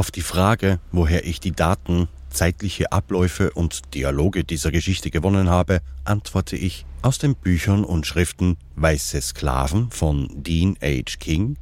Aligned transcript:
Auf 0.00 0.10
die 0.10 0.22
Frage, 0.22 0.80
woher 0.92 1.26
ich 1.26 1.40
die 1.40 1.52
Daten, 1.52 2.08
zeitliche 2.30 2.90
Abläufe 2.90 3.50
und 3.50 3.94
Dialoge 3.94 4.44
dieser 4.44 4.70
Geschichte 4.70 5.10
gewonnen 5.10 5.50
habe, 5.50 5.82
antworte 6.04 6.56
ich 6.56 6.86
aus 7.02 7.18
den 7.18 7.34
Büchern 7.34 7.84
und 7.84 8.06
Schriften 8.06 8.56
Weiße 8.76 9.20
Sklaven 9.20 9.90
von 9.90 10.26
Dean 10.42 10.78
H. 10.82 11.18
King, 11.18 11.58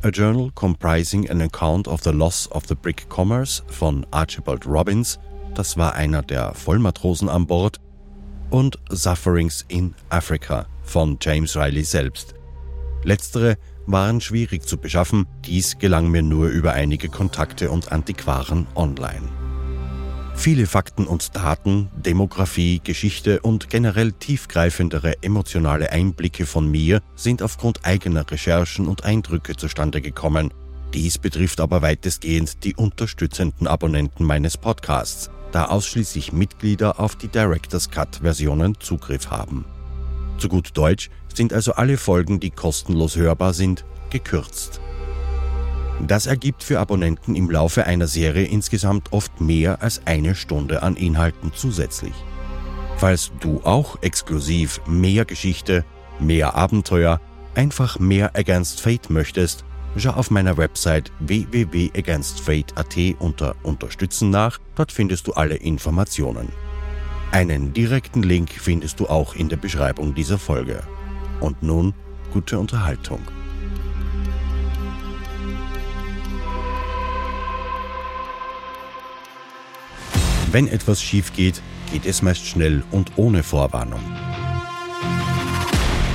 A 0.00 0.08
Journal 0.08 0.50
Comprising 0.54 1.28
an 1.28 1.42
Account 1.42 1.86
of 1.86 2.00
the 2.02 2.12
Loss 2.12 2.50
of 2.50 2.64
the 2.66 2.74
Brick 2.74 3.10
Commerce 3.10 3.62
von 3.66 4.06
Archibald 4.10 4.64
Robbins, 4.64 5.18
das 5.54 5.76
war 5.76 5.94
einer 5.96 6.22
der 6.22 6.54
Vollmatrosen 6.54 7.28
an 7.28 7.46
Bord, 7.46 7.78
und 8.48 8.78
Sufferings 8.88 9.66
in 9.68 9.94
Africa 10.08 10.64
von 10.82 11.18
James 11.20 11.54
Riley 11.54 11.84
selbst. 11.84 12.34
Letztere 13.04 13.58
waren 13.86 14.20
schwierig 14.20 14.66
zu 14.66 14.78
beschaffen, 14.78 15.26
dies 15.44 15.78
gelang 15.78 16.10
mir 16.10 16.22
nur 16.22 16.48
über 16.48 16.72
einige 16.72 17.08
Kontakte 17.08 17.70
und 17.70 17.92
Antiquaren 17.92 18.66
online. 18.74 19.28
Viele 20.36 20.66
Fakten 20.66 21.06
und 21.06 21.34
Daten, 21.34 21.88
Demografie, 21.96 22.80
Geschichte 22.84 23.40
und 23.40 23.70
generell 23.70 24.12
tiefgreifendere 24.12 25.22
emotionale 25.22 25.90
Einblicke 25.90 26.46
von 26.46 26.70
mir 26.70 27.00
sind 27.16 27.42
aufgrund 27.42 27.84
eigener 27.84 28.30
Recherchen 28.30 28.86
und 28.86 29.04
Eindrücke 29.04 29.56
zustande 29.56 30.00
gekommen. 30.02 30.52
Dies 30.94 31.18
betrifft 31.18 31.60
aber 31.60 31.82
weitestgehend 31.82 32.64
die 32.64 32.76
unterstützenden 32.76 33.66
Abonnenten 33.66 34.24
meines 34.24 34.56
Podcasts, 34.56 35.30
da 35.52 35.66
ausschließlich 35.66 36.32
Mitglieder 36.32 37.00
auf 37.00 37.16
die 37.16 37.28
Director's 37.28 37.90
Cut-Versionen 37.90 38.78
Zugriff 38.78 39.30
haben. 39.30 39.64
Zu 40.38 40.48
gut 40.48 40.70
Deutsch 40.74 41.10
sind 41.34 41.52
also 41.52 41.72
alle 41.72 41.96
Folgen, 41.96 42.40
die 42.40 42.50
kostenlos 42.50 43.16
hörbar 43.16 43.52
sind, 43.52 43.84
gekürzt. 44.10 44.80
Das 46.06 46.26
ergibt 46.26 46.62
für 46.62 46.78
Abonnenten 46.78 47.34
im 47.34 47.50
Laufe 47.50 47.84
einer 47.84 48.06
Serie 48.06 48.46
insgesamt 48.46 49.12
oft 49.12 49.40
mehr 49.40 49.82
als 49.82 50.02
eine 50.06 50.34
Stunde 50.34 50.82
an 50.82 50.96
Inhalten 50.96 51.52
zusätzlich. 51.54 52.12
Falls 52.98 53.32
du 53.40 53.60
auch 53.64 54.02
exklusiv 54.02 54.80
mehr 54.86 55.24
Geschichte, 55.24 55.84
mehr 56.18 56.54
Abenteuer, 56.54 57.20
einfach 57.54 57.98
mehr 57.98 58.36
Against 58.36 58.80
Fate 58.80 59.10
möchtest, 59.10 59.64
schau 59.96 60.10
auf 60.10 60.30
meiner 60.30 60.56
Website 60.56 61.12
www.againstfate.at 61.20 62.96
unter 63.18 63.56
Unterstützen 63.62 64.30
nach, 64.30 64.58
dort 64.74 64.92
findest 64.92 65.26
du 65.26 65.32
alle 65.32 65.56
Informationen. 65.56 66.48
Einen 67.32 67.72
direkten 67.72 68.22
Link 68.22 68.50
findest 68.50 69.00
du 69.00 69.08
auch 69.08 69.34
in 69.34 69.48
der 69.48 69.56
Beschreibung 69.56 70.14
dieser 70.14 70.38
Folge. 70.38 70.82
Und 71.40 71.62
nun 71.62 71.94
gute 72.32 72.58
Unterhaltung. 72.58 73.20
Wenn 80.52 80.68
etwas 80.68 81.02
schief 81.02 81.32
geht, 81.34 81.60
geht 81.92 82.06
es 82.06 82.22
meist 82.22 82.46
schnell 82.46 82.82
und 82.90 83.12
ohne 83.16 83.42
Vorwarnung. 83.42 84.00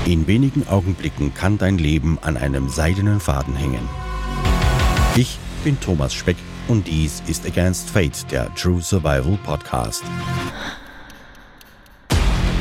In 0.06 0.26
wenigen 0.26 0.68
Augenblicken 0.68 1.34
kann 1.34 1.60
dein 1.60 1.78
Leben 1.78 2.18
an 2.22 2.38
einem 2.38 2.70
seidenen 2.70 3.20
Faden 3.20 3.56
hängen. 3.56 3.88
Ich 5.16 5.38
bin 5.64 5.80
Thomas 5.80 6.14
Speck 6.14 6.38
und 6.68 6.88
dies 6.88 7.22
ist 7.28 7.46
Against 7.46 7.90
Fate, 7.92 8.32
der 8.32 8.54
True 8.56 8.82
Survival 8.82 9.38
Podcast. 9.44 10.04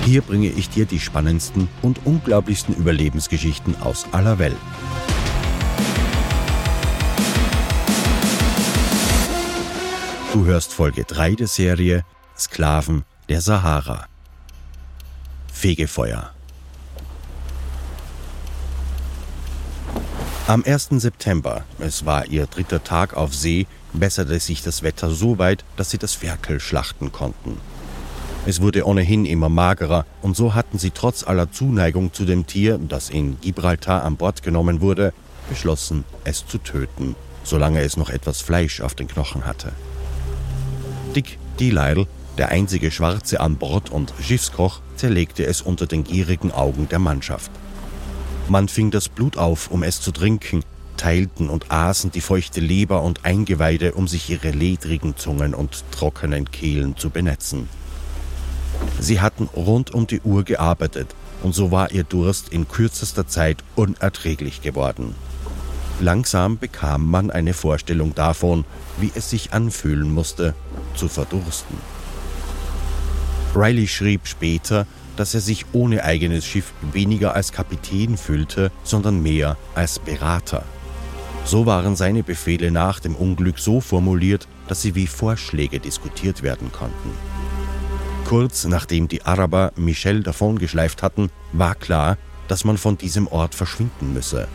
Hier 0.04 0.22
bringe 0.22 0.48
ich 0.48 0.68
dir 0.70 0.86
die 0.86 0.98
spannendsten 0.98 1.68
und 1.82 2.06
unglaublichsten 2.06 2.74
Überlebensgeschichten 2.74 3.80
aus 3.82 4.06
aller 4.12 4.38
Welt. 4.38 4.56
Du 10.32 10.44
hörst 10.44 10.72
Folge 10.72 11.04
3 11.04 11.34
der 11.34 11.46
Serie 11.48 12.04
Sklaven 12.38 13.04
der 13.28 13.40
Sahara. 13.40 14.06
Fegefeuer. 15.52 16.32
Am 20.46 20.64
1. 20.64 20.88
September, 20.92 21.64
es 21.78 22.06
war 22.06 22.26
ihr 22.26 22.46
dritter 22.46 22.82
Tag 22.82 23.14
auf 23.14 23.34
See, 23.34 23.66
besserte 23.92 24.40
sich 24.40 24.62
das 24.62 24.82
Wetter 24.82 25.10
so 25.10 25.38
weit, 25.38 25.64
dass 25.76 25.90
sie 25.90 25.98
das 25.98 26.14
Ferkel 26.14 26.58
schlachten 26.58 27.12
konnten. 27.12 27.58
Es 28.46 28.62
wurde 28.62 28.86
ohnehin 28.86 29.26
immer 29.26 29.50
magerer, 29.50 30.06
und 30.22 30.34
so 30.34 30.54
hatten 30.54 30.78
sie 30.78 30.90
trotz 30.90 31.24
aller 31.24 31.52
Zuneigung 31.52 32.12
zu 32.12 32.24
dem 32.24 32.46
Tier, 32.46 32.78
das 32.78 33.10
in 33.10 33.38
Gibraltar 33.40 34.02
an 34.02 34.16
Bord 34.16 34.42
genommen 34.42 34.80
wurde, 34.80 35.12
beschlossen, 35.50 36.04
es 36.24 36.46
zu 36.46 36.56
töten, 36.58 37.16
solange 37.44 37.82
es 37.82 37.98
noch 37.98 38.08
etwas 38.08 38.40
Fleisch 38.40 38.80
auf 38.80 38.94
den 38.94 39.08
Knochen 39.08 39.44
hatte. 39.44 39.72
Dick 41.14 41.38
Delisle, 41.58 42.06
der 42.38 42.48
einzige 42.48 42.90
Schwarze 42.90 43.40
an 43.40 43.56
Bord 43.56 43.90
und 43.90 44.14
Schiffskoch, 44.22 44.80
zerlegte 44.96 45.44
es 45.44 45.60
unter 45.60 45.86
den 45.86 46.04
gierigen 46.04 46.50
Augen 46.50 46.88
der 46.88 46.98
Mannschaft. 46.98 47.50
Man 48.48 48.68
fing 48.68 48.90
das 48.90 49.10
Blut 49.10 49.36
auf, 49.36 49.70
um 49.70 49.82
es 49.82 50.00
zu 50.00 50.12
trinken, 50.12 50.62
teilten 50.96 51.50
und 51.50 51.70
aßen 51.70 52.10
die 52.10 52.20
feuchte 52.20 52.60
Leber 52.60 53.02
und 53.02 53.24
Eingeweide, 53.24 53.92
um 53.92 54.08
sich 54.08 54.30
ihre 54.30 54.50
ledrigen 54.50 55.16
Zungen 55.16 55.54
und 55.54 55.84
trockenen 55.90 56.50
Kehlen 56.50 56.96
zu 56.96 57.10
benetzen. 57.10 57.68
Sie 58.98 59.20
hatten 59.20 59.48
rund 59.56 59.92
um 59.94 60.06
die 60.06 60.20
Uhr 60.20 60.44
gearbeitet, 60.44 61.14
und 61.42 61.54
so 61.54 61.70
war 61.70 61.90
ihr 61.90 62.04
Durst 62.04 62.50
in 62.50 62.68
kürzester 62.68 63.26
Zeit 63.26 63.64
unerträglich 63.76 64.60
geworden. 64.62 65.14
Langsam 66.00 66.58
bekam 66.58 67.10
man 67.10 67.30
eine 67.30 67.52
Vorstellung 67.52 68.14
davon, 68.14 68.64
wie 68.98 69.12
es 69.14 69.30
sich 69.30 69.52
anfühlen 69.52 70.12
musste, 70.12 70.54
zu 70.94 71.08
verdursten. 71.08 71.76
Riley 73.54 73.86
schrieb 73.86 74.26
später, 74.26 74.86
dass 75.16 75.34
er 75.34 75.40
sich 75.40 75.66
ohne 75.72 76.04
eigenes 76.04 76.46
Schiff 76.46 76.72
weniger 76.92 77.34
als 77.34 77.52
Kapitän 77.52 78.16
fühlte, 78.16 78.70
sondern 78.84 79.22
mehr 79.22 79.56
als 79.74 79.98
Berater. 79.98 80.62
So 81.44 81.66
waren 81.66 81.96
seine 81.96 82.22
Befehle 82.22 82.70
nach 82.70 83.00
dem 83.00 83.16
Unglück 83.16 83.58
so 83.58 83.80
formuliert, 83.80 84.46
dass 84.68 84.82
sie 84.82 84.94
wie 84.94 85.06
Vorschläge 85.06 85.80
diskutiert 85.80 86.42
werden 86.42 86.70
konnten. 86.70 87.10
Kurz 88.30 88.64
nachdem 88.64 89.08
die 89.08 89.24
Araber 89.24 89.72
Michel 89.74 90.22
davongeschleift 90.22 91.02
hatten, 91.02 91.30
war 91.52 91.74
klar, 91.74 92.16
dass 92.46 92.62
man 92.62 92.78
von 92.78 92.96
diesem 92.96 93.26
Ort 93.26 93.56
verschwinden 93.56 94.12
müsse. 94.12 94.46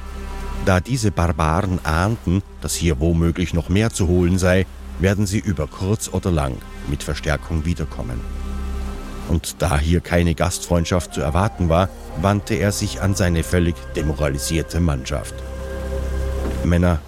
Da 0.63 0.79
diese 0.79 1.11
Barbaren 1.11 1.83
ahnten, 1.83 2.41
dass 2.61 2.73
hier 2.73 3.01
womöglich 3.01 3.53
noch 3.53 3.67
mehr 3.67 3.89
zu 3.89 4.07
holen 4.07 4.37
sei, 4.37 4.65
werden 4.99 5.25
sie 5.25 5.39
über 5.39 5.67
kurz 5.67 6.07
oder 6.07 6.31
lang 6.31 6.55
mit 6.87 7.03
Verstärkung 7.03 7.65
wiederkommen. 7.65 8.21
Und 9.27 9.57
da 9.61 9.77
hier 9.77 9.99
keine 9.99 10.35
Gastfreundschaft 10.35 11.13
zu 11.13 11.19
erwarten 11.19 11.67
war, 11.67 11.89
wandte 12.21 12.53
er 12.53 12.71
sich 12.71 13.01
an 13.01 13.13
seine 13.13 13.43
völlig 13.43 13.75
demoralisierte 13.93 14.79
Mannschaft. 14.79 15.35
Männer, 16.63 17.01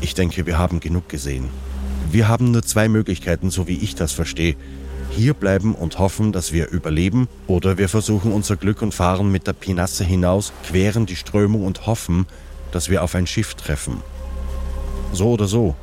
ich 0.00 0.14
denke, 0.14 0.46
wir 0.46 0.56
haben 0.56 0.80
genug 0.80 1.10
gesehen. 1.10 1.50
Wir 2.10 2.26
haben 2.26 2.52
nur 2.52 2.62
zwei 2.62 2.88
Möglichkeiten, 2.88 3.50
so 3.50 3.68
wie 3.68 3.76
ich 3.76 3.96
das 3.96 4.12
verstehe. 4.12 4.56
Hier 5.16 5.32
bleiben 5.32 5.74
und 5.74 5.98
hoffen, 5.98 6.30
dass 6.32 6.52
wir 6.52 6.68
überleben, 6.68 7.26
oder 7.46 7.78
wir 7.78 7.88
versuchen 7.88 8.32
unser 8.32 8.56
Glück 8.56 8.82
und 8.82 8.92
fahren 8.92 9.32
mit 9.32 9.46
der 9.46 9.54
Pinasse 9.54 10.04
hinaus, 10.04 10.52
queren 10.68 11.06
die 11.06 11.16
Strömung 11.16 11.64
und 11.64 11.86
hoffen, 11.86 12.26
dass 12.70 12.90
wir 12.90 13.02
auf 13.02 13.14
ein 13.14 13.26
Schiff 13.26 13.54
treffen. 13.54 14.02
So 15.14 15.30
oder 15.30 15.46
so, 15.46 15.74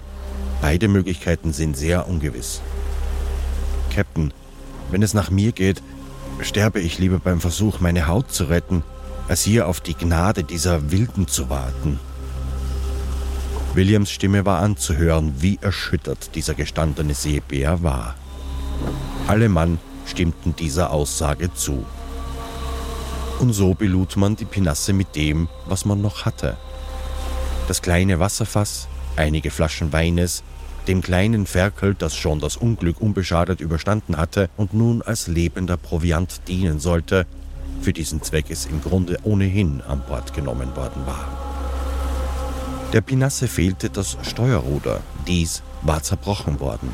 beide 0.62 0.88
Möglichkeiten 0.88 1.52
sind 1.52 1.76
sehr 1.76 2.08
ungewiss. 2.08 2.62
Captain, 3.92 4.32
wenn 4.92 5.02
es 5.02 5.16
nach 5.16 5.32
mir 5.32 5.52
geht, 5.52 5.82
sterbe 6.42 6.80
ich 6.80 7.00
lieber 7.00 7.18
beim 7.18 7.42
Versuch, 7.42 7.80
meine 7.80 8.06
Haut 8.06 8.32
zu 8.32 8.44
retten, 8.44 8.84
als 9.28 9.42
hier 9.42 9.68
auf 9.68 9.82
die 9.82 9.96
Gnade 9.96 10.44
dieser 10.44 10.92
Wilden 10.92 11.28
zu 11.28 11.50
warten. 11.50 12.00
Williams 13.74 14.12
Stimme 14.12 14.46
war 14.46 14.60
anzuhören, 14.60 15.34
wie 15.40 15.58
erschüttert 15.60 16.36
dieser 16.36 16.54
gestandene 16.54 17.16
Seebär 17.16 17.82
war. 17.82 18.14
Alle 19.28 19.50
Mann 19.50 19.80
stimmten 20.06 20.56
dieser 20.56 20.92
Aussage 20.92 21.54
zu. 21.54 21.86
Und 23.40 23.54
so 23.54 23.74
belud 23.74 24.18
man 24.18 24.36
die 24.36 24.46
Pinasse 24.46 24.94
mit 24.94 25.16
dem, 25.16 25.48
was 25.66 25.86
man 25.86 26.02
noch 26.02 26.26
hatte 26.26 26.58
das 27.68 27.82
kleine 27.82 28.20
Wasserfass, 28.20 28.88
einige 29.16 29.50
Flaschen 29.50 29.94
Weines, 29.94 30.44
dem 30.88 31.02
kleinen 31.02 31.46
Ferkel, 31.46 31.96
das 31.96 32.16
schon 32.16 32.40
das 32.40 32.58
Unglück 32.58 33.00
unbeschadet 33.00 33.62
überstanden 33.62 34.18
hatte 34.18 34.50
und 34.58 34.74
nun 34.74 35.02
als 35.02 35.28
lebender 35.28 35.78
Proviant 35.78 36.42
dienen 36.48 36.80
sollte, 36.80 37.26
für 37.82 37.94
diesen 37.94 38.22
Zweck 38.22 38.50
es 38.50 38.66
im 38.66 38.82
Grunde 38.82 39.18
ohnehin 39.24 39.82
an 39.82 40.04
Bord 40.08 40.34
genommen 40.34 40.76
worden 40.76 41.06
war. 41.06 41.28
Der 42.92 43.02
Pinasse 43.02 43.48
fehlte 43.48 43.90
das 43.90 44.18
Steuerruder, 44.24 45.00
dies 45.26 45.64
war 45.82 46.04
zerbrochen 46.04 46.60
worden. 46.60 46.94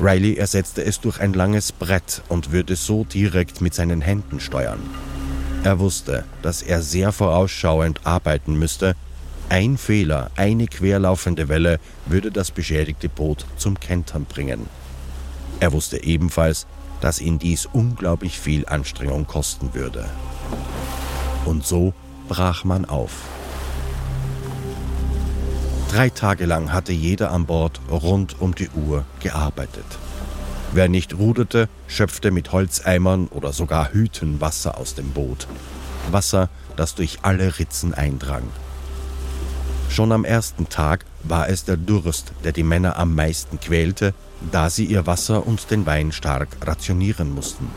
Riley 0.00 0.36
ersetzte 0.36 0.82
es 0.82 1.00
durch 1.00 1.20
ein 1.20 1.34
langes 1.34 1.72
Brett 1.72 2.22
und 2.28 2.52
würde 2.52 2.74
so 2.76 3.04
direkt 3.04 3.60
mit 3.60 3.74
seinen 3.74 4.00
Händen 4.00 4.40
steuern. 4.40 4.80
Er 5.62 5.78
wusste, 5.78 6.24
dass 6.42 6.62
er 6.62 6.80
sehr 6.80 7.12
vorausschauend 7.12 8.06
arbeiten 8.06 8.58
müsste, 8.58 8.96
Ein 9.50 9.78
Fehler, 9.78 10.30
eine 10.36 10.68
querlaufende 10.68 11.48
Welle 11.48 11.80
würde 12.06 12.30
das 12.30 12.52
beschädigte 12.52 13.08
Boot 13.08 13.44
zum 13.56 13.80
Kentern 13.80 14.24
bringen. 14.24 14.68
Er 15.58 15.72
wusste 15.72 16.04
ebenfalls, 16.04 16.68
dass 17.00 17.20
ihn 17.20 17.40
dies 17.40 17.66
unglaublich 17.66 18.38
viel 18.38 18.64
Anstrengung 18.66 19.26
kosten 19.26 19.74
würde. 19.74 20.08
Und 21.46 21.66
so 21.66 21.94
brach 22.28 22.62
man 22.62 22.84
auf. 22.84 23.10
Drei 25.92 26.08
Tage 26.08 26.46
lang 26.46 26.72
hatte 26.72 26.92
jeder 26.92 27.32
an 27.32 27.46
Bord 27.46 27.80
rund 27.90 28.40
um 28.40 28.54
die 28.54 28.68
Uhr 28.70 29.04
gearbeitet. 29.18 29.84
Wer 30.72 30.88
nicht 30.88 31.18
ruderte, 31.18 31.68
schöpfte 31.88 32.30
mit 32.30 32.52
Holzeimern 32.52 33.26
oder 33.26 33.52
sogar 33.52 33.92
Hüten 33.92 34.40
Wasser 34.40 34.78
aus 34.78 34.94
dem 34.94 35.10
Boot. 35.10 35.48
Wasser, 36.12 36.48
das 36.76 36.94
durch 36.94 37.18
alle 37.22 37.58
Ritzen 37.58 37.92
eindrang. 37.92 38.44
Schon 39.88 40.12
am 40.12 40.24
ersten 40.24 40.68
Tag 40.68 41.04
war 41.24 41.48
es 41.48 41.64
der 41.64 41.76
Durst, 41.76 42.30
der 42.44 42.52
die 42.52 42.62
Männer 42.62 42.96
am 42.96 43.16
meisten 43.16 43.58
quälte, 43.58 44.14
da 44.52 44.70
sie 44.70 44.84
ihr 44.84 45.08
Wasser 45.08 45.44
und 45.44 45.72
den 45.72 45.86
Wein 45.86 46.12
stark 46.12 46.50
rationieren 46.64 47.34
mussten. 47.34 47.68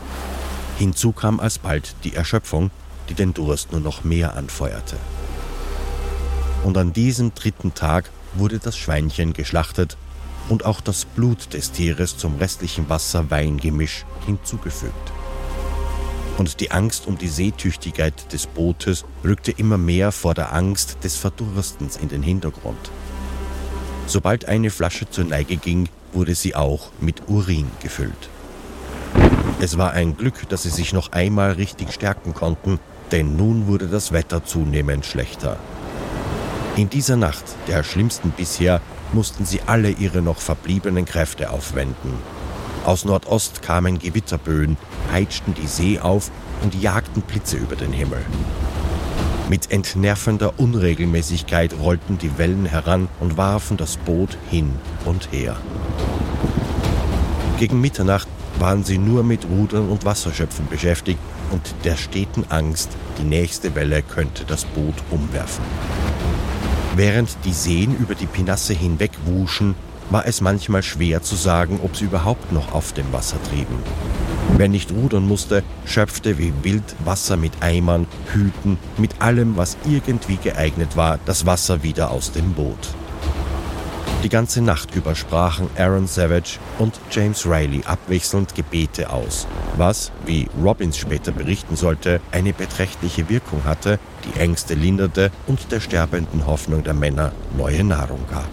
Hinzu 0.78 1.10
kam 1.10 1.40
alsbald 1.40 1.96
die 2.04 2.14
Erschöpfung, 2.14 2.70
die 3.08 3.14
den 3.14 3.34
Durst 3.34 3.72
nur 3.72 3.80
noch 3.80 4.04
mehr 4.04 4.36
anfeuerte. 4.36 4.98
Und 6.64 6.78
an 6.78 6.94
diesem 6.94 7.34
dritten 7.34 7.74
Tag 7.74 8.10
wurde 8.32 8.58
das 8.58 8.76
Schweinchen 8.76 9.34
geschlachtet 9.34 9.98
und 10.48 10.64
auch 10.64 10.80
das 10.80 11.04
Blut 11.04 11.52
des 11.52 11.72
Tieres 11.72 12.16
zum 12.16 12.36
restlichen 12.36 12.88
Wasser-Wein-Gemisch 12.88 14.06
hinzugefügt. 14.24 15.12
Und 16.38 16.60
die 16.60 16.70
Angst 16.70 17.06
um 17.06 17.18
die 17.18 17.28
Seetüchtigkeit 17.28 18.32
des 18.32 18.46
Bootes 18.46 19.04
rückte 19.22 19.52
immer 19.52 19.78
mehr 19.78 20.10
vor 20.10 20.34
der 20.34 20.52
Angst 20.52 20.96
des 21.04 21.16
Verdurstens 21.16 21.96
in 21.96 22.08
den 22.08 22.22
Hintergrund. 22.22 22.90
Sobald 24.06 24.46
eine 24.46 24.70
Flasche 24.70 25.08
zur 25.08 25.24
Neige 25.24 25.58
ging, 25.58 25.88
wurde 26.12 26.34
sie 26.34 26.54
auch 26.54 26.90
mit 26.98 27.28
Urin 27.28 27.70
gefüllt. 27.80 28.30
Es 29.60 29.76
war 29.76 29.92
ein 29.92 30.16
Glück, 30.16 30.48
dass 30.48 30.64
sie 30.64 30.70
sich 30.70 30.94
noch 30.94 31.12
einmal 31.12 31.52
richtig 31.52 31.92
stärken 31.92 32.32
konnten, 32.32 32.80
denn 33.12 33.36
nun 33.36 33.66
wurde 33.66 33.86
das 33.86 34.12
Wetter 34.12 34.44
zunehmend 34.44 35.04
schlechter. 35.06 35.58
In 36.76 36.90
dieser 36.90 37.14
Nacht, 37.14 37.44
der 37.68 37.84
schlimmsten 37.84 38.32
bisher, 38.32 38.80
mussten 39.12 39.44
sie 39.44 39.60
alle 39.64 39.90
ihre 39.90 40.22
noch 40.22 40.38
verbliebenen 40.38 41.04
Kräfte 41.04 41.50
aufwenden. 41.50 42.14
Aus 42.84 43.04
Nordost 43.04 43.62
kamen 43.62 44.00
Gewitterböen, 44.00 44.76
peitschten 45.08 45.54
die 45.54 45.68
See 45.68 46.00
auf 46.00 46.32
und 46.62 46.74
jagten 46.74 47.22
Blitze 47.22 47.58
über 47.58 47.76
den 47.76 47.92
Himmel. 47.92 48.24
Mit 49.48 49.70
entnervender 49.70 50.58
Unregelmäßigkeit 50.58 51.74
rollten 51.78 52.18
die 52.18 52.38
Wellen 52.38 52.66
heran 52.66 53.08
und 53.20 53.36
warfen 53.36 53.76
das 53.76 53.96
Boot 53.96 54.36
hin 54.50 54.74
und 55.04 55.30
her. 55.30 55.56
Gegen 57.60 57.80
Mitternacht 57.80 58.26
waren 58.58 58.82
sie 58.82 58.98
nur 58.98 59.22
mit 59.22 59.46
Rudern 59.48 59.88
und 59.88 60.04
Wasserschöpfen 60.04 60.66
beschäftigt 60.68 61.20
und 61.52 61.72
der 61.84 61.96
steten 61.96 62.44
Angst, 62.48 62.90
die 63.18 63.24
nächste 63.24 63.76
Welle 63.76 64.02
könnte 64.02 64.44
das 64.44 64.64
Boot 64.64 64.96
umwerfen. 65.12 65.62
Während 66.96 67.36
die 67.44 67.52
Seen 67.52 67.96
über 67.96 68.14
die 68.14 68.26
Pinasse 68.26 68.72
hinweg 68.72 69.10
wuschen, 69.24 69.74
war 70.10 70.26
es 70.26 70.40
manchmal 70.40 70.84
schwer 70.84 71.22
zu 71.22 71.34
sagen, 71.34 71.80
ob 71.82 71.96
sie 71.96 72.04
überhaupt 72.04 72.52
noch 72.52 72.72
auf 72.72 72.92
dem 72.92 73.12
Wasser 73.12 73.42
trieben. 73.50 73.82
Wer 74.56 74.68
nicht 74.68 74.92
rudern 74.92 75.26
musste, 75.26 75.64
schöpfte 75.86 76.38
wie 76.38 76.52
wild 76.62 76.94
Wasser 77.04 77.36
mit 77.36 77.52
Eimern, 77.62 78.06
Hüten, 78.32 78.78
mit 78.96 79.20
allem, 79.20 79.56
was 79.56 79.76
irgendwie 79.84 80.36
geeignet 80.36 80.96
war, 80.96 81.18
das 81.24 81.46
Wasser 81.46 81.82
wieder 81.82 82.12
aus 82.12 82.30
dem 82.30 82.52
Boot. 82.52 82.94
Die 84.24 84.30
ganze 84.30 84.62
Nacht 84.62 84.94
über 84.94 85.14
sprachen 85.14 85.68
Aaron 85.76 86.06
Savage 86.06 86.58
und 86.78 86.98
James 87.10 87.44
Riley 87.44 87.82
abwechselnd 87.84 88.54
Gebete 88.54 89.10
aus, 89.10 89.46
was, 89.76 90.12
wie 90.24 90.48
Robbins 90.62 90.96
später 90.96 91.30
berichten 91.30 91.76
sollte, 91.76 92.22
eine 92.32 92.54
beträchtliche 92.54 93.28
Wirkung 93.28 93.64
hatte, 93.64 93.98
die 94.24 94.40
Ängste 94.40 94.72
linderte 94.72 95.30
und 95.46 95.70
der 95.70 95.80
sterbenden 95.80 96.46
Hoffnung 96.46 96.82
der 96.82 96.94
Männer 96.94 97.32
neue 97.54 97.84
Nahrung 97.84 98.20
gab. 98.30 98.48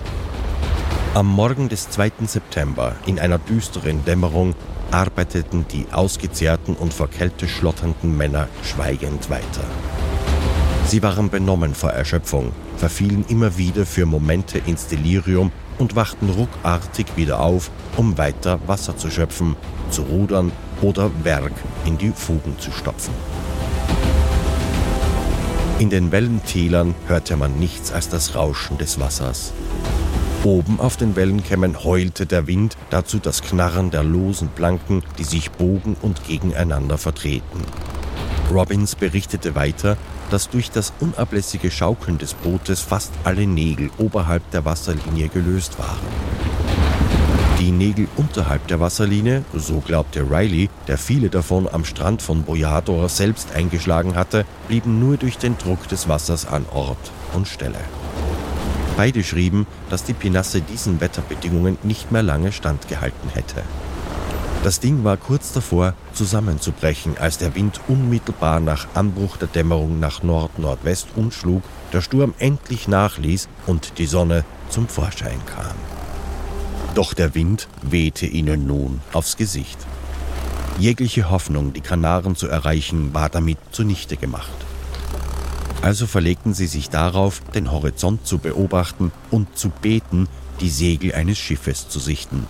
Am 1.13 1.27
Morgen 1.27 1.69
des 1.69 1.89
2. 1.89 2.11
September, 2.25 2.97
in 3.05 3.17
einer 3.17 3.39
düsteren 3.39 4.03
Dämmerung, 4.03 4.55
arbeiteten 4.91 5.65
die 5.71 5.85
ausgezehrten 5.93 6.75
und 6.75 6.93
vor 6.93 7.09
Kälte 7.09 7.47
schlotternden 7.47 8.17
Männer 8.17 8.49
schweigend 8.61 9.29
weiter. 9.29 9.63
Sie 10.91 11.01
waren 11.01 11.29
benommen 11.29 11.73
vor 11.73 11.91
Erschöpfung, 11.91 12.51
verfielen 12.75 13.23
immer 13.29 13.57
wieder 13.57 13.85
für 13.85 14.05
Momente 14.05 14.57
ins 14.57 14.87
Delirium 14.87 15.53
und 15.77 15.95
wachten 15.95 16.29
ruckartig 16.29 17.05
wieder 17.15 17.39
auf, 17.39 17.71
um 17.95 18.17
weiter 18.17 18.59
Wasser 18.67 18.97
zu 18.97 19.09
schöpfen, 19.09 19.55
zu 19.89 20.01
rudern 20.01 20.51
oder 20.81 21.09
Werk 21.23 21.53
in 21.85 21.97
die 21.97 22.09
Fugen 22.09 22.59
zu 22.59 22.73
stopfen. 22.73 23.13
In 25.79 25.89
den 25.89 26.11
Wellentälern 26.11 26.93
hörte 27.07 27.37
man 27.37 27.57
nichts 27.57 27.93
als 27.93 28.09
das 28.09 28.35
Rauschen 28.35 28.77
des 28.77 28.99
Wassers. 28.99 29.53
Oben 30.43 30.81
auf 30.81 30.97
den 30.97 31.15
Wellenkämmen 31.15 31.85
heulte 31.85 32.25
der 32.25 32.47
Wind, 32.47 32.75
dazu 32.89 33.19
das 33.19 33.41
Knarren 33.43 33.91
der 33.91 34.03
losen 34.03 34.49
Planken, 34.49 35.03
die 35.17 35.23
sich 35.23 35.51
bogen 35.51 35.95
und 36.01 36.25
gegeneinander 36.25 36.97
vertreten. 36.97 37.61
Robbins 38.51 38.95
berichtete 38.95 39.55
weiter, 39.55 39.95
dass 40.31 40.49
durch 40.49 40.71
das 40.71 40.93
unablässige 40.99 41.69
Schaukeln 41.69 42.17
des 42.17 42.33
Bootes 42.33 42.79
fast 42.79 43.11
alle 43.23 43.45
Nägel 43.45 43.91
oberhalb 43.99 44.49
der 44.51 44.65
Wasserlinie 44.65 45.27
gelöst 45.27 45.77
waren. 45.77 45.99
Die 47.59 47.71
Nägel 47.71 48.07
unterhalb 48.15 48.65
der 48.67 48.79
Wasserlinie, 48.79 49.43
so 49.53 49.81
glaubte 49.81 50.21
Riley, 50.21 50.69
der 50.87 50.97
viele 50.97 51.29
davon 51.29 51.69
am 51.71 51.85
Strand 51.85 52.23
von 52.23 52.41
Boyador 52.41 53.07
selbst 53.07 53.51
eingeschlagen 53.53 54.15
hatte, 54.15 54.45
blieben 54.67 54.99
nur 54.99 55.17
durch 55.17 55.37
den 55.37 55.57
Druck 55.59 55.87
des 55.87 56.07
Wassers 56.07 56.47
an 56.47 56.65
Ort 56.73 57.11
und 57.33 57.47
Stelle. 57.47 57.77
Beide 58.97 59.23
schrieben, 59.23 59.67
dass 59.91 60.03
die 60.03 60.13
Pinasse 60.13 60.61
diesen 60.61 61.01
Wetterbedingungen 61.01 61.77
nicht 61.83 62.11
mehr 62.11 62.23
lange 62.23 62.51
standgehalten 62.51 63.29
hätte. 63.29 63.61
Das 64.63 64.79
Ding 64.79 65.03
war 65.03 65.17
kurz 65.17 65.53
davor, 65.53 65.95
zusammenzubrechen, 66.13 67.17
als 67.17 67.39
der 67.39 67.55
Wind 67.55 67.81
unmittelbar 67.87 68.59
nach 68.59 68.87
Anbruch 68.93 69.37
der 69.37 69.47
Dämmerung 69.47 69.99
nach 69.99 70.21
Nord-Nordwest 70.21 71.07
umschlug, 71.15 71.63
der 71.91 72.01
Sturm 72.01 72.35
endlich 72.37 72.87
nachließ 72.87 73.49
und 73.65 73.97
die 73.97 74.05
Sonne 74.05 74.45
zum 74.69 74.87
Vorschein 74.87 75.39
kam. 75.47 75.75
Doch 76.93 77.15
der 77.15 77.33
Wind 77.33 77.67
wehte 77.81 78.27
ihnen 78.27 78.67
nun 78.67 79.01
aufs 79.13 79.35
Gesicht. 79.35 79.79
Jegliche 80.77 81.31
Hoffnung, 81.31 81.73
die 81.73 81.81
Kanaren 81.81 82.35
zu 82.35 82.47
erreichen, 82.47 83.15
war 83.15 83.29
damit 83.29 83.57
zunichte 83.71 84.15
gemacht. 84.15 84.51
Also 85.81 86.05
verlegten 86.05 86.53
sie 86.53 86.67
sich 86.67 86.91
darauf, 86.91 87.39
den 87.55 87.71
Horizont 87.71 88.27
zu 88.27 88.37
beobachten 88.37 89.11
und 89.31 89.57
zu 89.57 89.69
beten, 89.69 90.27
die 90.59 90.69
Segel 90.69 91.15
eines 91.15 91.39
Schiffes 91.39 91.89
zu 91.89 91.99
sichten. 91.99 92.45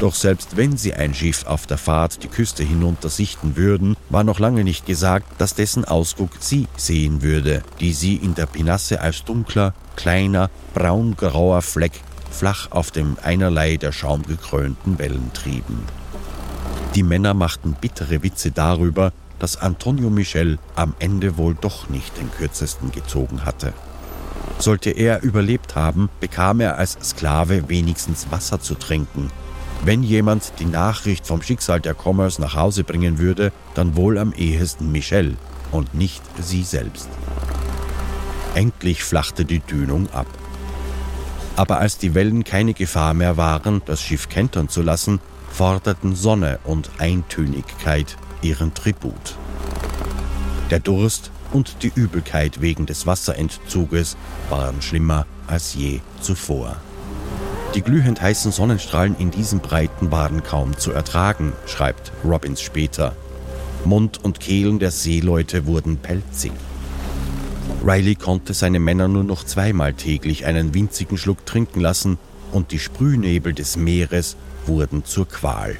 Doch 0.00 0.14
selbst 0.14 0.58
wenn 0.58 0.76
sie 0.76 0.92
ein 0.92 1.14
Schiff 1.14 1.46
auf 1.46 1.66
der 1.66 1.78
Fahrt 1.78 2.22
die 2.22 2.28
Küste 2.28 2.62
hinunter 2.62 3.08
sichten 3.08 3.56
würden, 3.56 3.96
war 4.10 4.24
noch 4.24 4.38
lange 4.38 4.62
nicht 4.62 4.84
gesagt, 4.84 5.40
dass 5.40 5.54
dessen 5.54 5.86
Ausguck 5.86 6.32
sie 6.38 6.68
sehen 6.76 7.22
würde, 7.22 7.62
die 7.80 7.94
sie 7.94 8.16
in 8.16 8.34
der 8.34 8.44
Pinasse 8.44 9.00
als 9.00 9.24
dunkler, 9.24 9.72
kleiner, 9.96 10.50
braungrauer 10.74 11.62
Fleck 11.62 12.02
flach 12.30 12.70
auf 12.72 12.90
dem 12.90 13.16
einerlei 13.22 13.78
der 13.78 13.92
schaumgekrönten 13.92 14.98
Wellen 14.98 15.30
trieben. 15.32 15.84
Die 16.94 17.02
Männer 17.02 17.32
machten 17.32 17.74
bittere 17.80 18.22
Witze 18.22 18.50
darüber, 18.50 19.12
dass 19.38 19.56
Antonio 19.56 20.10
Michel 20.10 20.58
am 20.74 20.94
Ende 20.98 21.38
wohl 21.38 21.54
doch 21.54 21.88
nicht 21.88 22.18
den 22.18 22.30
kürzesten 22.30 22.92
gezogen 22.92 23.46
hatte. 23.46 23.72
Sollte 24.58 24.90
er 24.90 25.22
überlebt 25.22 25.74
haben, 25.74 26.10
bekam 26.20 26.60
er 26.60 26.78
als 26.78 26.98
Sklave 27.02 27.68
wenigstens 27.68 28.30
Wasser 28.30 28.60
zu 28.60 28.74
trinken, 28.74 29.30
wenn 29.84 30.02
jemand 30.02 30.54
die 30.58 30.64
Nachricht 30.64 31.26
vom 31.26 31.42
Schicksal 31.42 31.80
der 31.80 31.94
Commerce 31.94 32.40
nach 32.40 32.54
Hause 32.54 32.84
bringen 32.84 33.18
würde, 33.18 33.52
dann 33.74 33.96
wohl 33.96 34.18
am 34.18 34.32
ehesten 34.32 34.90
Michelle 34.90 35.36
und 35.72 35.94
nicht 35.94 36.22
sie 36.40 36.64
selbst. 36.64 37.08
Endlich 38.54 39.04
flachte 39.04 39.44
die 39.44 39.60
Dünung 39.60 40.08
ab. 40.12 40.26
Aber 41.56 41.78
als 41.78 41.98
die 41.98 42.14
Wellen 42.14 42.44
keine 42.44 42.74
Gefahr 42.74 43.14
mehr 43.14 43.36
waren, 43.36 43.82
das 43.86 44.02
Schiff 44.02 44.28
kentern 44.28 44.68
zu 44.68 44.82
lassen, 44.82 45.20
forderten 45.50 46.14
Sonne 46.14 46.58
und 46.64 46.90
Eintönigkeit 46.98 48.16
ihren 48.42 48.74
Tribut. 48.74 49.36
Der 50.70 50.80
Durst 50.80 51.30
und 51.52 51.82
die 51.82 51.92
Übelkeit 51.94 52.60
wegen 52.60 52.86
des 52.86 53.06
Wasserentzuges 53.06 54.16
waren 54.50 54.82
schlimmer 54.82 55.26
als 55.46 55.74
je 55.74 56.00
zuvor. 56.20 56.76
Die 57.74 57.82
glühend 57.82 58.22
heißen 58.22 58.52
Sonnenstrahlen 58.52 59.16
in 59.18 59.30
diesen 59.30 59.60
Breiten 59.60 60.10
waren 60.10 60.42
kaum 60.42 60.78
zu 60.78 60.92
ertragen, 60.92 61.52
schreibt 61.66 62.12
Robbins 62.24 62.62
später. 62.62 63.14
Mund 63.84 64.24
und 64.24 64.40
Kehlen 64.40 64.78
der 64.78 64.90
Seeleute 64.90 65.66
wurden 65.66 65.98
pelzig. 65.98 66.52
Riley 67.84 68.14
konnte 68.14 68.54
seine 68.54 68.80
Männer 68.80 69.08
nur 69.08 69.24
noch 69.24 69.44
zweimal 69.44 69.92
täglich 69.92 70.46
einen 70.46 70.74
winzigen 70.74 71.18
Schluck 71.18 71.44
trinken 71.46 71.80
lassen 71.80 72.18
und 72.50 72.72
die 72.72 72.78
Sprühnebel 72.78 73.52
des 73.52 73.76
Meeres 73.76 74.36
wurden 74.66 75.04
zur 75.04 75.28
Qual. 75.28 75.76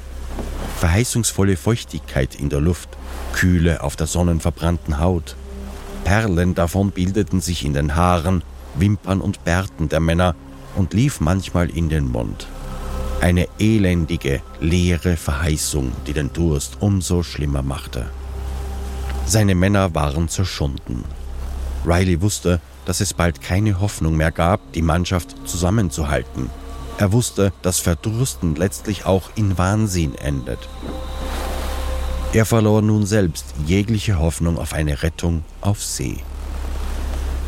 Verheißungsvolle 0.77 1.57
Feuchtigkeit 1.57 2.35
in 2.35 2.49
der 2.49 2.61
Luft, 2.61 2.89
Kühle 3.33 3.81
auf 3.83 3.95
der 3.95 4.07
sonnenverbrannten 4.07 4.99
Haut. 4.99 5.35
Perlen 6.03 6.53
davon 6.55 6.91
bildeten 6.91 7.41
sich 7.41 7.65
in 7.65 7.73
den 7.73 7.95
Haaren, 7.95 8.43
Wimpern 8.75 9.19
und 9.19 9.43
Bärten 9.43 9.89
der 9.89 9.99
Männer 9.99 10.35
und 10.77 10.93
lief 10.93 11.19
manchmal 11.19 11.69
in 11.69 11.89
den 11.89 12.09
Mund. 12.09 12.47
Eine 13.19 13.47
elendige, 13.59 14.41
leere 14.61 15.17
Verheißung, 15.17 15.91
die 16.05 16.13
den 16.13 16.31
Durst 16.31 16.77
umso 16.79 17.23
schlimmer 17.23 17.63
machte. 17.63 18.05
Seine 19.25 19.55
Männer 19.55 19.93
waren 19.95 20.29
zerschunden. 20.29 21.03
Riley 21.85 22.21
wusste, 22.21 22.61
dass 22.85 23.01
es 23.01 23.13
bald 23.13 23.41
keine 23.41 23.81
Hoffnung 23.81 24.15
mehr 24.15 24.31
gab, 24.31 24.71
die 24.73 24.81
Mannschaft 24.81 25.35
zusammenzuhalten. 25.45 26.49
Er 26.99 27.11
wusste, 27.11 27.51
dass 27.61 27.79
Verdursten 27.79 28.55
letztlich 28.55 29.05
auch 29.05 29.31
in 29.35 29.57
Wahnsinn 29.57 30.15
endet. 30.15 30.59
Er 32.33 32.45
verlor 32.45 32.81
nun 32.81 33.05
selbst 33.05 33.45
jegliche 33.65 34.19
Hoffnung 34.19 34.57
auf 34.57 34.73
eine 34.73 35.01
Rettung 35.01 35.43
auf 35.59 35.83
See. 35.83 36.17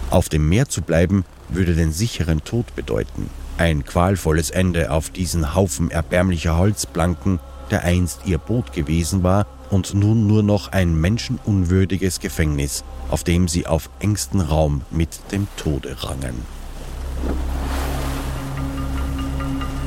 Auf 0.09 0.29
dem 0.29 0.49
Meer 0.49 0.67
zu 0.67 0.81
bleiben, 0.81 1.25
würde 1.49 1.75
den 1.75 1.91
sicheren 1.91 2.43
Tod 2.43 2.75
bedeuten. 2.75 3.29
Ein 3.57 3.85
qualvolles 3.85 4.49
Ende 4.49 4.91
auf 4.91 5.09
diesen 5.09 5.53
Haufen 5.55 5.91
erbärmlicher 5.91 6.57
Holzplanken, 6.57 7.39
der 7.71 7.83
einst 7.83 8.21
ihr 8.25 8.37
Boot 8.37 8.73
gewesen 8.73 9.23
war 9.23 9.45
und 9.69 9.93
nun 9.93 10.27
nur 10.27 10.43
noch 10.43 10.71
ein 10.71 10.99
menschenunwürdiges 10.99 12.19
Gefängnis, 12.19 12.83
auf 13.09 13.23
dem 13.23 13.47
sie 13.47 13.67
auf 13.67 13.89
engstem 13.99 14.41
Raum 14.41 14.81
mit 14.91 15.19
dem 15.31 15.47
Tode 15.57 15.95
rangen. 16.03 16.45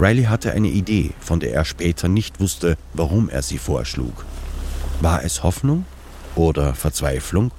Riley 0.00 0.25
hatte 0.25 0.52
eine 0.52 0.69
Idee, 0.69 1.12
von 1.21 1.38
der 1.38 1.54
er 1.54 1.64
später 1.64 2.09
nicht 2.09 2.40
wusste, 2.40 2.76
warum 2.92 3.28
er 3.28 3.42
sie 3.42 3.59
vorschlug. 3.59 4.25
War 5.00 5.25
es 5.25 5.42
Hoffnung 5.42 5.85
oder 6.35 6.75
Verzweiflung? 6.75 7.52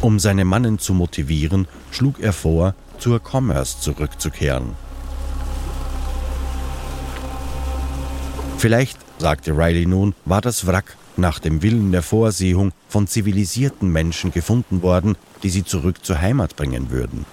Um 0.00 0.18
seine 0.18 0.44
Mannen 0.44 0.78
zu 0.78 0.92
motivieren, 0.92 1.66
schlug 1.90 2.20
er 2.20 2.34
vor, 2.34 2.74
zur 3.04 3.20
Commerce 3.22 3.80
zurückzukehren. 3.80 4.74
Vielleicht, 8.56 8.96
sagte 9.18 9.50
Riley 9.50 9.84
nun, 9.84 10.14
war 10.24 10.40
das 10.40 10.66
Wrack 10.66 10.96
nach 11.18 11.38
dem 11.38 11.60
Willen 11.60 11.92
der 11.92 12.00
Vorsehung 12.00 12.72
von 12.88 13.06
zivilisierten 13.06 13.92
Menschen 13.92 14.32
gefunden 14.32 14.80
worden, 14.80 15.18
die 15.42 15.50
sie 15.50 15.66
zurück 15.66 16.02
zur 16.02 16.18
Heimat 16.18 16.56
bringen 16.56 16.88
würden. 16.88 17.26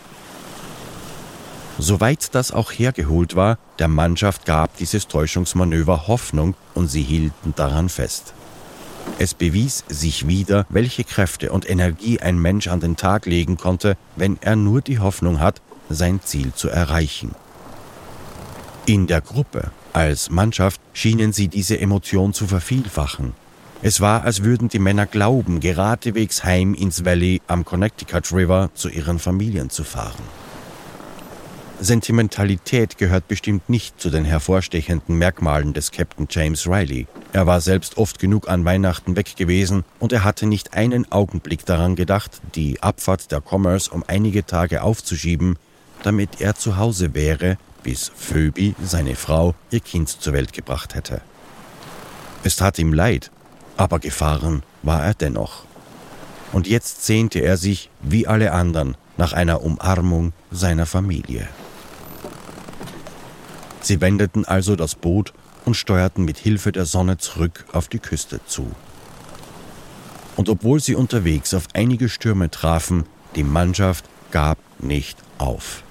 Soweit 1.77 2.35
das 2.35 2.51
auch 2.51 2.73
hergeholt 2.73 3.37
war, 3.37 3.57
der 3.79 3.87
Mannschaft 3.87 4.45
gab 4.45 4.75
dieses 4.75 5.07
Täuschungsmanöver 5.07 6.05
Hoffnung 6.05 6.55
und 6.73 6.89
sie 6.89 7.01
hielten 7.01 7.53
daran 7.55 7.87
fest. 7.87 8.33
Es 9.19 9.33
bewies 9.33 9.83
sich 9.87 10.27
wieder, 10.27 10.65
welche 10.69 11.03
Kräfte 11.03 11.51
und 11.51 11.69
Energie 11.69 12.19
ein 12.19 12.39
Mensch 12.39 12.67
an 12.67 12.79
den 12.79 12.95
Tag 12.95 13.25
legen 13.25 13.57
konnte, 13.57 13.95
wenn 14.15 14.37
er 14.41 14.55
nur 14.55 14.81
die 14.81 14.99
Hoffnung 14.99 15.39
hat, 15.39 15.61
sein 15.89 16.21
Ziel 16.23 16.53
zu 16.53 16.69
erreichen. 16.69 17.35
In 18.85 19.07
der 19.07 19.21
Gruppe, 19.21 19.71
als 19.93 20.29
Mannschaft, 20.29 20.81
schienen 20.93 21.33
sie 21.33 21.47
diese 21.47 21.79
Emotion 21.79 22.33
zu 22.33 22.47
vervielfachen. 22.47 23.33
Es 23.83 24.01
war, 24.01 24.23
als 24.23 24.43
würden 24.43 24.69
die 24.69 24.79
Männer 24.79 25.05
glauben, 25.05 25.59
geradewegs 25.59 26.43
heim 26.43 26.73
ins 26.73 27.03
Valley 27.03 27.41
am 27.47 27.65
Connecticut 27.65 28.31
River 28.31 28.69
zu 28.73 28.89
ihren 28.89 29.19
Familien 29.19 29.69
zu 29.69 29.83
fahren. 29.83 30.23
Sentimentalität 31.83 32.99
gehört 32.99 33.27
bestimmt 33.27 33.67
nicht 33.67 33.99
zu 33.99 34.11
den 34.11 34.23
hervorstechenden 34.23 35.17
Merkmalen 35.17 35.73
des 35.73 35.91
Captain 35.91 36.27
James 36.29 36.67
Riley. 36.67 37.07
Er 37.33 37.47
war 37.47 37.59
selbst 37.59 37.97
oft 37.97 38.19
genug 38.19 38.47
an 38.47 38.65
Weihnachten 38.65 39.15
weg 39.15 39.35
gewesen 39.35 39.83
und 39.97 40.13
er 40.13 40.23
hatte 40.23 40.45
nicht 40.45 40.75
einen 40.75 41.11
Augenblick 41.11 41.65
daran 41.65 41.95
gedacht, 41.95 42.39
die 42.53 42.83
Abfahrt 42.83 43.31
der 43.31 43.41
Commerce 43.41 43.89
um 43.89 44.03
einige 44.05 44.45
Tage 44.45 44.83
aufzuschieben, 44.83 45.57
damit 46.03 46.39
er 46.39 46.53
zu 46.53 46.77
Hause 46.77 47.15
wäre, 47.15 47.57
bis 47.81 48.11
Phoebe, 48.15 48.75
seine 48.83 49.15
Frau, 49.15 49.55
ihr 49.71 49.79
Kind 49.79 50.07
zur 50.09 50.33
Welt 50.33 50.53
gebracht 50.53 50.93
hätte. 50.93 51.21
Es 52.43 52.57
tat 52.57 52.77
ihm 52.77 52.93
leid, 52.93 53.31
aber 53.75 53.97
gefahren 53.97 54.61
war 54.83 55.03
er 55.03 55.15
dennoch. 55.15 55.63
Und 56.51 56.67
jetzt 56.67 57.07
sehnte 57.07 57.39
er 57.39 57.57
sich, 57.57 57.89
wie 58.01 58.27
alle 58.27 58.51
anderen, 58.51 58.97
nach 59.17 59.33
einer 59.33 59.63
Umarmung 59.63 60.33
seiner 60.51 60.85
Familie. 60.85 61.47
Sie 63.81 63.99
wendeten 63.99 64.45
also 64.45 64.75
das 64.75 64.95
Boot 64.95 65.33
und 65.65 65.75
steuerten 65.75 66.25
mit 66.25 66.37
Hilfe 66.37 66.71
der 66.71 66.85
Sonne 66.85 67.17
zurück 67.17 67.65
auf 67.73 67.87
die 67.87 67.99
Küste 67.99 68.39
zu. 68.45 68.71
Und 70.35 70.49
obwohl 70.49 70.79
sie 70.79 70.95
unterwegs 70.95 71.53
auf 71.53 71.67
einige 71.73 72.09
Stürme 72.09 72.49
trafen, 72.49 73.05
die 73.35 73.43
Mannschaft 73.43 74.05
gab 74.31 74.57
nicht 74.79 75.17
auf. 75.37 75.83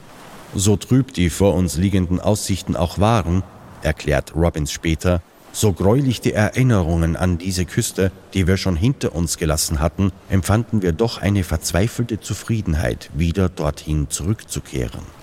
So 0.55 0.77
trüb 0.77 1.13
die 1.15 1.31
vor 1.31 1.55
uns 1.55 1.77
liegenden 1.77 2.21
Aussichten 2.21 2.75
auch 2.75 2.99
waren, 2.99 3.43
erklärt 3.83 4.35
Robbins 4.35 4.73
später, 4.73 5.23
so 5.53 5.73
greulich 5.73 6.21
die 6.21 6.33
Erinnerungen 6.33 7.17
an 7.17 7.39
diese 7.39 7.65
Küste, 7.65 8.13
die 8.35 8.47
wir 8.47 8.57
schon 8.57 8.77
hinter 8.77 9.15
uns 9.15 9.37
gelassen 9.37 9.81
hatten, 9.81 10.13
empfanden 10.29 10.83
wir 10.83 10.93
doch 10.93 11.19
eine 11.19 11.43
verzweifelte 11.43 12.21
Zufriedenheit, 12.21 13.11
wieder 13.15 13.49
dorthin 13.49 14.09
zurückzukehren. 14.11 15.20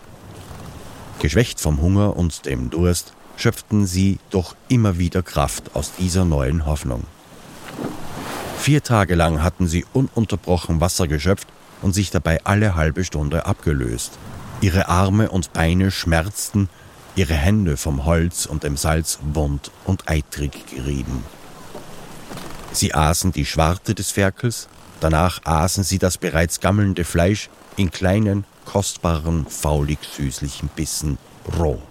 Geschwächt 1.19 1.59
vom 1.59 1.81
Hunger 1.81 2.15
und 2.15 2.45
dem 2.45 2.69
Durst 2.69 3.13
schöpften 3.38 3.86
sie 3.86 4.19
doch 4.29 4.55
immer 4.67 4.97
wieder 4.97 5.24
Kraft 5.24 5.75
aus 5.75 5.93
dieser 5.97 6.25
neuen 6.25 6.65
Hoffnung. 6.65 7.05
Vier 8.59 8.83
Tage 8.83 9.15
lang 9.15 9.41
hatten 9.41 9.67
sie 9.67 9.86
ununterbrochen 9.93 10.81
Wasser 10.81 11.07
geschöpft 11.07 11.47
und 11.81 11.93
sich 11.93 12.12
dabei 12.12 12.43
alle 12.43 12.75
halbe 12.75 13.03
Stunde 13.03 13.45
abgelöst. 13.45 14.17
Ihre 14.62 14.89
Arme 14.89 15.29
und 15.29 15.53
Beine 15.53 15.91
schmerzten, 15.91 16.69
ihre 17.15 17.36
Hände 17.36 17.77
vom 17.77 18.05
Holz 18.05 18.45
und 18.45 18.63
dem 18.63 18.77
Salz 18.77 19.19
wund 19.33 19.71
und 19.86 20.09
eitrig 20.09 20.65
gerieben. 20.67 21.24
Sie 22.74 22.93
aßen 22.93 23.31
die 23.31 23.45
Schwarte 23.45 23.95
des 23.95 24.12
Ferkels, 24.12 24.67
danach 25.00 25.41
aßen 25.45 25.83
sie 25.83 25.97
das 25.97 26.17
bereits 26.17 26.59
gammelnde 26.59 27.05
Fleisch 27.05 27.50
in 27.75 27.89
kleinen, 27.89 28.45
kostbaren, 28.67 29.47
faulig-süßlichen 29.47 30.69
Bissen 30.75 31.17
roh. 31.57 31.81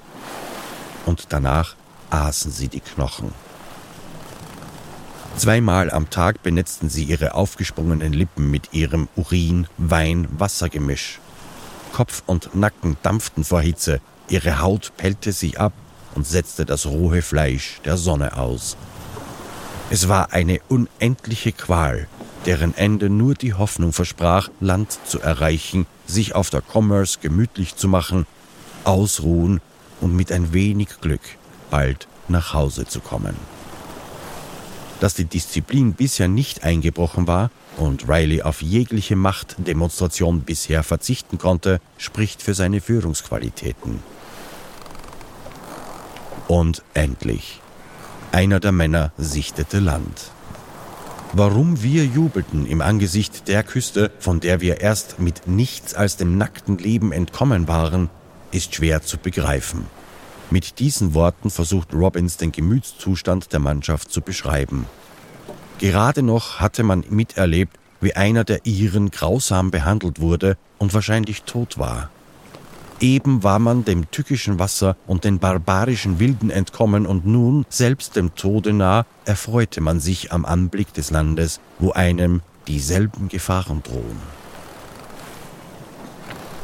Und 1.06 1.28
danach 1.30 1.74
aßen 2.10 2.52
sie 2.52 2.68
die 2.68 2.80
Knochen. 2.80 3.32
Zweimal 5.38 5.90
am 5.90 6.10
Tag 6.10 6.42
benetzten 6.42 6.90
sie 6.90 7.04
ihre 7.04 7.32
aufgesprungenen 7.34 8.12
Lippen 8.12 8.50
mit 8.50 8.68
ihrem 8.72 9.08
Urin-Wein-Wassergemisch. 9.16 11.18
Kopf 11.92 12.22
und 12.26 12.54
Nacken 12.54 12.98
dampften 13.02 13.44
vor 13.44 13.62
Hitze, 13.62 14.02
ihre 14.28 14.60
Haut 14.60 14.92
pellte 14.98 15.32
sich 15.32 15.58
ab 15.58 15.72
und 16.14 16.26
setzte 16.26 16.66
das 16.66 16.84
rohe 16.84 17.22
Fleisch 17.22 17.80
der 17.86 17.96
Sonne 17.96 18.36
aus. 18.36 18.76
Es 19.88 20.08
war 20.08 20.32
eine 20.32 20.60
unendliche 20.68 21.52
Qual, 21.52 22.06
deren 22.44 22.76
Ende 22.76 23.08
nur 23.08 23.34
die 23.34 23.54
Hoffnung 23.54 23.94
versprach, 23.94 24.50
Land 24.60 24.98
zu 25.06 25.20
erreichen, 25.20 25.86
sich 26.06 26.34
auf 26.34 26.50
der 26.50 26.62
Commerce 26.62 27.18
gemütlich 27.20 27.76
zu 27.76 27.88
machen, 27.88 28.26
ausruhen 28.84 29.60
und 30.00 30.14
mit 30.14 30.32
ein 30.32 30.52
wenig 30.52 31.00
Glück 31.00 31.20
bald 31.70 32.06
nach 32.28 32.54
Hause 32.54 32.86
zu 32.86 33.00
kommen. 33.00 33.36
Dass 35.00 35.14
die 35.14 35.24
Disziplin 35.24 35.92
bisher 35.92 36.28
nicht 36.28 36.64
eingebrochen 36.64 37.26
war 37.26 37.50
und 37.76 38.08
Riley 38.08 38.42
auf 38.42 38.62
jegliche 38.62 39.16
Machtdemonstration 39.16 40.40
bisher 40.40 40.82
verzichten 40.82 41.38
konnte, 41.38 41.80
spricht 41.98 42.42
für 42.42 42.54
seine 42.54 42.80
Führungsqualitäten. 42.80 44.02
Und 46.48 46.82
endlich. 46.94 47.60
Einer 48.32 48.60
der 48.60 48.72
Männer 48.72 49.12
sichtete 49.18 49.80
Land. 49.80 50.30
Warum 51.38 51.82
wir 51.82 52.06
jubelten 52.06 52.64
im 52.64 52.80
Angesicht 52.80 53.46
der 53.46 53.62
Küste, 53.62 54.10
von 54.18 54.40
der 54.40 54.62
wir 54.62 54.80
erst 54.80 55.18
mit 55.18 55.46
nichts 55.46 55.92
als 55.92 56.16
dem 56.16 56.38
nackten 56.38 56.78
Leben 56.78 57.12
entkommen 57.12 57.68
waren, 57.68 58.08
ist 58.52 58.74
schwer 58.74 59.02
zu 59.02 59.18
begreifen. 59.18 59.84
Mit 60.48 60.78
diesen 60.78 61.12
Worten 61.12 61.50
versucht 61.50 61.92
Robbins 61.92 62.38
den 62.38 62.52
Gemütszustand 62.52 63.52
der 63.52 63.60
Mannschaft 63.60 64.10
zu 64.10 64.22
beschreiben. 64.22 64.86
Gerade 65.78 66.22
noch 66.22 66.58
hatte 66.60 66.82
man 66.82 67.04
miterlebt, 67.10 67.76
wie 68.00 68.16
einer 68.16 68.44
der 68.44 68.64
Iren 68.64 69.10
grausam 69.10 69.70
behandelt 69.70 70.22
wurde 70.22 70.56
und 70.78 70.94
wahrscheinlich 70.94 71.42
tot 71.42 71.76
war. 71.76 72.08
Eben 73.00 73.42
war 73.42 73.58
man 73.58 73.84
dem 73.84 74.10
tückischen 74.10 74.58
Wasser 74.58 74.96
und 75.06 75.24
den 75.24 75.38
barbarischen 75.38 76.18
Wilden 76.18 76.50
entkommen 76.50 77.06
und 77.06 77.26
nun, 77.26 77.66
selbst 77.68 78.16
dem 78.16 78.34
Tode 78.34 78.72
nah, 78.72 79.04
erfreute 79.26 79.82
man 79.82 80.00
sich 80.00 80.32
am 80.32 80.46
Anblick 80.46 80.94
des 80.94 81.10
Landes, 81.10 81.60
wo 81.78 81.92
einem 81.92 82.40
dieselben 82.66 83.28
Gefahren 83.28 83.82
drohen. 83.82 84.20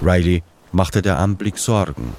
Riley 0.02 0.42
machte 0.72 1.02
der 1.02 1.18
Anblick 1.18 1.58
Sorgen. 1.58 2.14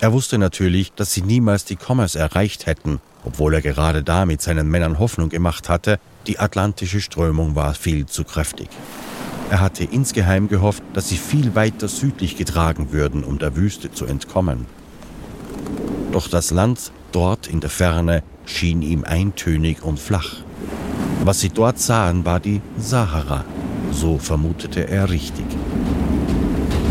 Er 0.00 0.12
wusste 0.12 0.36
natürlich, 0.36 0.92
dass 0.92 1.14
sie 1.14 1.22
niemals 1.22 1.64
die 1.64 1.78
Commerce 1.78 2.18
erreicht 2.18 2.66
hätten, 2.66 3.00
obwohl 3.24 3.54
er 3.54 3.62
gerade 3.62 4.02
da 4.02 4.26
mit 4.26 4.42
seinen 4.42 4.68
Männern 4.68 4.98
Hoffnung 4.98 5.30
gemacht 5.30 5.70
hatte, 5.70 5.98
die 6.26 6.38
atlantische 6.38 7.00
Strömung 7.00 7.54
war 7.54 7.74
viel 7.74 8.04
zu 8.06 8.24
kräftig. 8.24 8.68
Er 9.50 9.60
hatte 9.60 9.84
insgeheim 9.84 10.48
gehofft, 10.48 10.82
dass 10.94 11.08
sie 11.08 11.16
viel 11.16 11.54
weiter 11.54 11.88
südlich 11.88 12.36
getragen 12.36 12.92
würden, 12.92 13.22
um 13.22 13.38
der 13.38 13.56
Wüste 13.56 13.92
zu 13.92 14.06
entkommen. 14.06 14.66
Doch 16.12 16.28
das 16.28 16.50
Land 16.50 16.92
dort 17.12 17.46
in 17.46 17.60
der 17.60 17.70
Ferne 17.70 18.22
schien 18.46 18.82
ihm 18.82 19.04
eintönig 19.04 19.82
und 19.82 19.98
flach. 19.98 20.36
Was 21.24 21.40
sie 21.40 21.50
dort 21.50 21.78
sahen, 21.78 22.24
war 22.24 22.40
die 22.40 22.60
Sahara, 22.78 23.44
so 23.92 24.18
vermutete 24.18 24.88
er 24.88 25.10
richtig. 25.10 25.46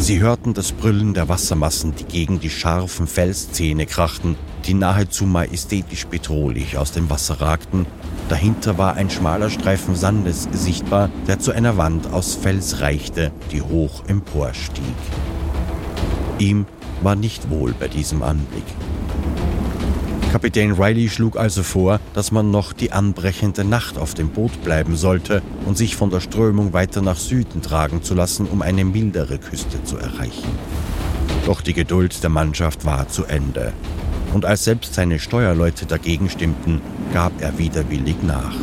Sie 0.04 0.20
hörten 0.20 0.54
das 0.54 0.74
Brüllen 0.74 1.14
der 1.14 1.30
Wassermassen, 1.30 1.96
die 1.96 2.04
gegen 2.04 2.42
die 2.42 2.50
scharfen 2.50 3.08
Felszähne 3.08 3.86
krachten, 3.86 4.36
die 4.66 4.74
nahezu 4.74 5.24
majestätisch 5.26 6.08
bedrohlich 6.08 6.78
aus 6.78 6.92
dem 6.92 7.10
Wasser 7.10 7.40
ragten. 7.40 7.86
Dahinter 8.28 8.78
war 8.78 8.96
ein 8.96 9.10
schmaler 9.10 9.50
Streifen 9.50 9.96
Sandes 9.96 10.50
sichtbar, 10.52 11.10
der 11.26 11.40
zu 11.40 11.54
einer 11.54 11.78
Wand 11.78 12.12
aus 12.12 12.36
Fels 12.36 12.82
reichte, 12.82 13.32
die 13.54 13.62
hoch 13.62 14.04
emporstieg. 14.10 14.84
Ihm 16.38 16.66
war 17.02 17.16
nicht 17.16 17.50
wohl 17.50 17.74
bei 17.74 17.88
diesem 17.88 18.24
Anblick. 18.24 18.66
Kapitän 20.34 20.72
Riley 20.72 21.10
schlug 21.10 21.38
also 21.38 21.62
vor, 21.62 22.00
dass 22.16 22.32
man 22.32 22.50
noch 22.50 22.74
die 22.74 22.92
anbrechende 22.92 23.64
Nacht 23.64 24.00
auf 24.00 24.16
dem 24.16 24.30
Boot 24.30 24.64
bleiben 24.64 24.96
sollte 24.96 25.44
und 25.68 25.78
sich 25.78 25.96
von 25.96 26.10
der 26.10 26.22
Strömung 26.22 26.74
weiter 26.74 27.04
nach 27.04 27.18
Süden 27.18 27.62
tragen 27.62 28.02
zu 28.02 28.16
lassen, 28.16 28.48
um 28.48 28.64
eine 28.64 28.84
mildere 28.84 29.38
Küste 29.38 29.84
zu 29.84 29.96
erreichen. 29.98 30.50
Doch 31.46 31.62
die 31.62 31.74
Geduld 31.74 32.24
der 32.24 32.32
Mannschaft 32.32 32.84
war 32.84 33.08
zu 33.10 33.26
Ende. 33.26 33.74
Und 34.34 34.44
als 34.44 34.64
selbst 34.64 34.96
seine 34.96 35.20
Steuerleute 35.20 35.86
dagegen 35.86 36.28
stimmten, 36.32 36.82
gab 37.14 37.40
er 37.40 37.60
widerwillig 37.60 38.16
nach. 38.24 38.56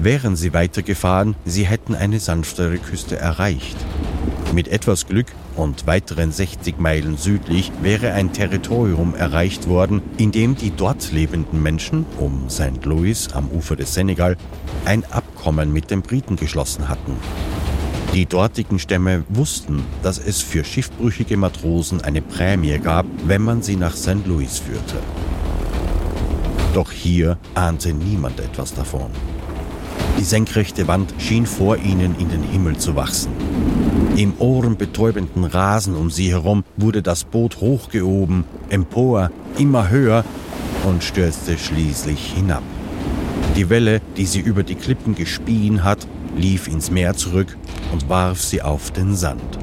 Wären 0.00 0.36
sie 0.36 0.54
weitergefahren, 0.54 1.34
sie 1.44 1.66
hätten 1.66 1.96
eine 1.96 2.20
sanftere 2.20 2.78
Küste 2.78 3.16
erreicht. 3.16 3.76
Mit 4.54 4.68
etwas 4.68 5.08
Glück 5.08 5.26
und 5.56 5.86
weiteren 5.86 6.32
60 6.32 6.78
Meilen 6.78 7.16
südlich 7.16 7.72
wäre 7.82 8.12
ein 8.12 8.32
Territorium 8.32 9.14
erreicht 9.14 9.68
worden, 9.68 10.02
in 10.16 10.32
dem 10.32 10.56
die 10.56 10.70
dort 10.70 11.12
lebenden 11.12 11.62
Menschen 11.62 12.06
um 12.18 12.48
St. 12.48 12.84
Louis 12.84 13.32
am 13.32 13.48
Ufer 13.50 13.76
des 13.76 13.94
Senegal 13.94 14.36
ein 14.84 15.04
Abkommen 15.10 15.72
mit 15.72 15.90
den 15.90 16.02
Briten 16.02 16.36
geschlossen 16.36 16.88
hatten. 16.88 17.16
Die 18.12 18.26
dortigen 18.26 18.78
Stämme 18.78 19.24
wussten, 19.30 19.84
dass 20.02 20.18
es 20.18 20.42
für 20.42 20.64
schiffbrüchige 20.64 21.36
Matrosen 21.38 22.02
eine 22.02 22.20
Prämie 22.20 22.78
gab, 22.78 23.06
wenn 23.24 23.40
man 23.40 23.62
sie 23.62 23.76
nach 23.76 23.96
St. 23.96 24.26
Louis 24.26 24.58
führte. 24.58 24.98
Doch 26.74 26.90
hier 26.90 27.38
ahnte 27.54 27.92
niemand 27.94 28.40
etwas 28.40 28.74
davon. 28.74 29.10
Die 30.18 30.24
senkrechte 30.24 30.88
Wand 30.88 31.14
schien 31.18 31.46
vor 31.46 31.78
ihnen 31.78 32.14
in 32.18 32.28
den 32.28 32.42
Himmel 32.42 32.76
zu 32.76 32.94
wachsen. 32.96 33.32
Im 34.16 34.34
ohrenbetäubenden 34.38 35.44
Rasen 35.44 35.96
um 35.96 36.10
sie 36.10 36.30
herum 36.30 36.64
wurde 36.76 37.00
das 37.00 37.24
Boot 37.24 37.60
hochgehoben, 37.60 38.44
empor, 38.68 39.30
immer 39.56 39.88
höher 39.88 40.24
und 40.86 41.02
stürzte 41.02 41.56
schließlich 41.56 42.34
hinab. 42.34 42.62
Die 43.56 43.70
Welle, 43.70 44.02
die 44.18 44.26
sie 44.26 44.40
über 44.40 44.64
die 44.64 44.74
Klippen 44.74 45.14
gespien 45.14 45.82
hat, 45.82 46.06
lief 46.36 46.68
ins 46.68 46.90
Meer 46.90 47.14
zurück 47.14 47.56
und 47.90 48.08
warf 48.10 48.42
sie 48.42 48.60
auf 48.60 48.90
den 48.90 49.16
Sand. 49.16 49.58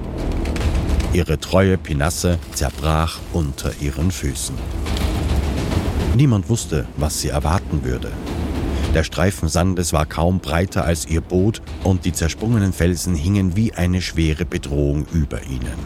Ihre 1.13 1.39
treue 1.39 1.77
Pinasse 1.77 2.39
zerbrach 2.53 3.19
unter 3.33 3.71
ihren 3.79 4.09
Füßen. 4.09 4.55
Niemand 6.15 6.49
wusste, 6.49 6.87
was 6.97 7.21
sie 7.21 7.29
erwarten 7.29 7.83
würde. 7.83 8.11
Der 8.93 9.03
Streifen 9.03 9.49
Sandes 9.49 9.93
war 9.93 10.07
kaum 10.07 10.39
breiter 10.39 10.83
als 10.83 11.05
ihr 11.05 11.21
Boot 11.21 11.61
und 11.83 12.05
die 12.05 12.13
zersprungenen 12.13 12.73
Felsen 12.73 13.13
hingen 13.13 13.55
wie 13.55 13.73
eine 13.73 14.01
schwere 14.01 14.45
Bedrohung 14.45 15.05
über 15.13 15.43
ihnen. 15.43 15.77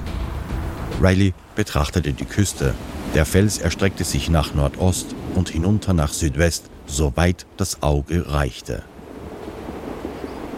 Riley 1.01 1.33
betrachtete 1.55 2.13
die 2.13 2.25
Küste. 2.25 2.73
Der 3.13 3.25
Fels 3.25 3.57
erstreckte 3.57 4.05
sich 4.05 4.29
nach 4.29 4.53
Nordost 4.53 5.15
und 5.35 5.49
hinunter 5.49 5.93
nach 5.93 6.13
Südwest, 6.13 6.69
soweit 6.85 7.45
das 7.57 7.83
Auge 7.83 8.31
reichte. 8.31 8.83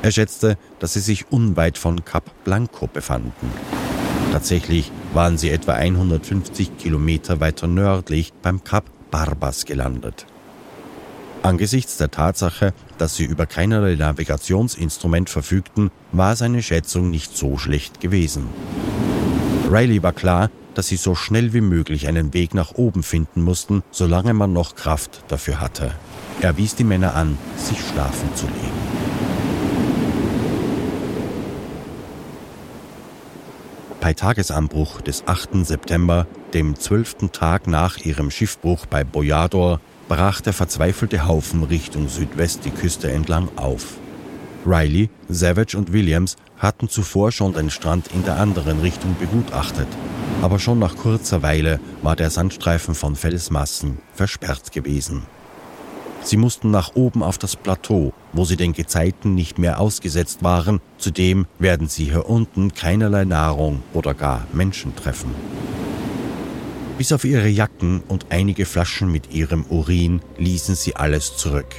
Er 0.04 0.12
schätzte, 0.12 0.58
dass 0.78 0.94
sie 0.94 1.00
sich 1.00 1.32
unweit 1.32 1.80
von 1.80 2.06
Cap 2.06 2.32
Blanco 2.44 2.86
befanden. 2.86 3.50
Tatsächlich 4.32 4.92
waren 5.16 5.40
sie 5.40 5.50
etwa 5.50 5.74
150 5.74 6.78
Kilometer 6.78 7.40
weiter 7.40 7.66
nördlich 7.66 8.34
beim 8.44 8.64
Cap 8.64 8.86
Barbas 9.10 9.66
gelandet. 9.66 10.28
Angesichts 11.46 11.98
der 11.98 12.10
Tatsache, 12.10 12.74
dass 12.98 13.18
sie 13.18 13.24
über 13.24 13.46
keinerlei 13.46 13.94
Navigationsinstrument 13.94 15.30
verfügten, 15.30 15.92
war 16.12 16.36
seine 16.36 16.64
Schätzung 16.64 17.12
nicht 17.12 17.38
so 17.38 17.60
schlecht 17.60 18.02
gewesen. 18.02 18.48
Riley 19.72 20.02
war 20.02 20.14
klar, 20.14 20.50
dass 20.74 20.88
sie 20.88 20.96
so 20.96 21.14
schnell 21.14 21.54
wie 21.54 21.62
möglich 21.62 22.08
einen 22.08 22.34
Weg 22.34 22.56
nach 22.56 22.74
oben 22.74 23.04
finden 23.04 23.44
mussten, 23.44 23.84
solange 23.92 24.34
man 24.34 24.54
noch 24.54 24.74
Kraft 24.74 25.24
dafür 25.28 25.60
hatte. 25.60 25.92
Er 26.42 26.58
wies 26.58 26.74
die 26.74 26.84
Männer 26.84 27.14
an, 27.14 27.38
sich 27.58 27.78
schlafen 27.80 28.34
zu 28.34 28.48
legen. 28.48 29.06
Bei 34.02 34.16
Tagesanbruch 34.16 35.02
des 35.02 35.28
8. 35.28 35.64
September, 35.64 36.26
dem 36.56 36.76
zwölften 36.76 37.32
Tag 37.32 37.68
nach 37.68 38.00
ihrem 38.00 38.32
Schiffbruch 38.32 38.88
bei 38.88 39.04
Boyador, 39.04 39.80
brach 40.08 40.42
der 40.42 40.54
verzweifelte 40.54 41.28
Haufen 41.28 41.64
Richtung 41.64 42.08
Südwest 42.10 42.66
die 42.66 42.72
Küste 42.72 43.12
entlang 43.12 43.50
auf. 43.56 43.98
Riley, 44.66 45.10
Savage 45.30 45.78
und 45.78 45.94
Williams 45.94 46.38
hatten 46.58 46.90
zuvor 46.90 47.32
schon 47.32 47.54
den 47.54 47.70
Strand 47.70 48.08
in 48.14 48.24
der 48.24 48.38
anderen 48.38 48.82
Richtung 48.82 49.16
begutachtet, 49.20 49.88
aber 50.42 50.58
schon 50.60 50.80
nach 50.80 50.96
kurzer 50.96 51.44
Weile 51.44 51.80
war 52.02 52.16
der 52.16 52.30
Sandstreifen 52.30 52.96
von 52.96 53.16
Felsmassen 53.16 54.00
versperrt 54.14 54.72
gewesen. 54.72 55.24
Sie 56.24 56.38
mussten 56.38 56.72
nach 56.72 56.96
oben 56.96 57.22
auf 57.22 57.38
das 57.38 57.56
Plateau, 57.56 58.12
wo 58.34 58.46
sie 58.46 58.58
den 58.58 58.74
Gezeiten 58.74 59.36
nicht 59.36 59.60
mehr 59.60 59.80
ausgesetzt 59.80 60.42
waren, 60.42 60.82
zudem 60.98 61.46
werden 61.60 61.88
sie 61.88 62.06
hier 62.06 62.28
unten 62.28 62.74
keinerlei 62.74 63.26
Nahrung 63.26 63.84
oder 63.94 64.16
gar 64.16 64.48
Menschen 64.52 64.96
treffen. 64.96 65.36
Bis 66.98 67.12
auf 67.12 67.26
ihre 67.26 67.50
Jacken 67.50 68.02
und 68.08 68.28
einige 68.30 68.66
Flaschen 68.66 69.12
mit 69.12 69.34
ihrem 69.34 69.66
Urin 69.66 70.22
ließen 70.38 70.76
sie 70.76 70.96
alles 70.96 71.36
zurück. 71.36 71.76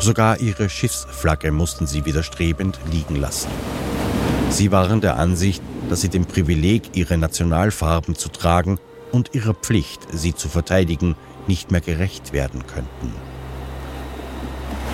Sogar 0.00 0.40
ihre 0.40 0.68
Schiffsflagge 0.68 1.52
mussten 1.52 1.86
sie 1.86 2.04
widerstrebend 2.04 2.80
liegen 2.90 3.14
lassen. 3.14 3.48
Sie 4.50 4.72
waren 4.72 5.00
der 5.00 5.18
Ansicht, 5.18 5.62
dass 5.88 6.00
sie 6.00 6.08
dem 6.08 6.26
Privileg, 6.26 6.96
ihre 6.96 7.16
Nationalfarben 7.16 8.16
zu 8.16 8.28
tragen 8.28 8.78
und 9.12 9.34
ihrer 9.34 9.54
Pflicht, 9.54 10.00
sie 10.12 10.34
zu 10.34 10.48
verteidigen, 10.48 11.14
nicht 11.46 11.70
mehr 11.70 11.80
gerecht 11.80 12.32
werden 12.32 12.66
könnten. 12.66 13.12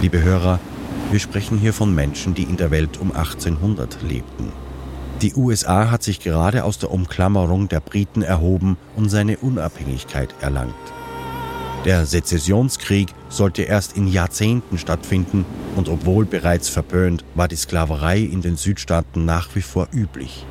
Liebe 0.03 0.23
Hörer, 0.23 0.61
wir 1.11 1.19
sprechen 1.19 1.59
hier 1.59 1.73
von 1.73 1.95
Menschen, 1.95 2.35
die 2.35 2.43
in 2.43 2.59
der 2.59 2.71
Welt 2.71 2.99
um 3.01 3.13
1800 3.13 4.03
lebten. 4.03 4.53
Die 5.23 5.35
USA 5.35 5.91
hat 5.91 6.03
sich 6.03 6.21
gerade 6.21 6.65
aus 6.65 6.79
der 6.79 6.91
Umklammerung 6.91 7.69
der 7.69 7.81
Briten 7.81 8.23
erhoben 8.23 8.79
und 8.97 9.11
seine 9.11 9.37
Unabhängigkeit 9.37 10.35
erlangt. 10.41 10.75
Der 11.85 12.07
Sezessionskrieg 12.07 13.13
sollte 13.29 13.63
erst 13.63 13.99
in 13.99 14.07
Jahrzehnten 14.07 14.79
stattfinden 14.79 15.45
und 15.77 15.91
obwohl 15.91 16.25
bereits 16.25 16.71
verpönt, 16.71 17.23
war 17.35 17.49
die 17.49 17.57
Sklaverei 17.57 18.19
in 18.21 18.41
den 18.41 18.57
Südstaaten 18.57 19.27
nach 19.27 19.55
wie 19.55 19.61
vor 19.63 19.89
üblich. 19.93 20.47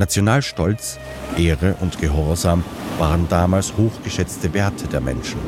Nationalstolz, 0.00 0.98
Ehre 1.38 1.76
und 1.80 2.00
Gehorsam 2.00 2.64
waren 2.98 3.28
damals 3.28 3.76
hochgeschätzte 3.76 4.54
Werte 4.54 4.88
der 4.88 5.00
Menschen. 5.00 5.38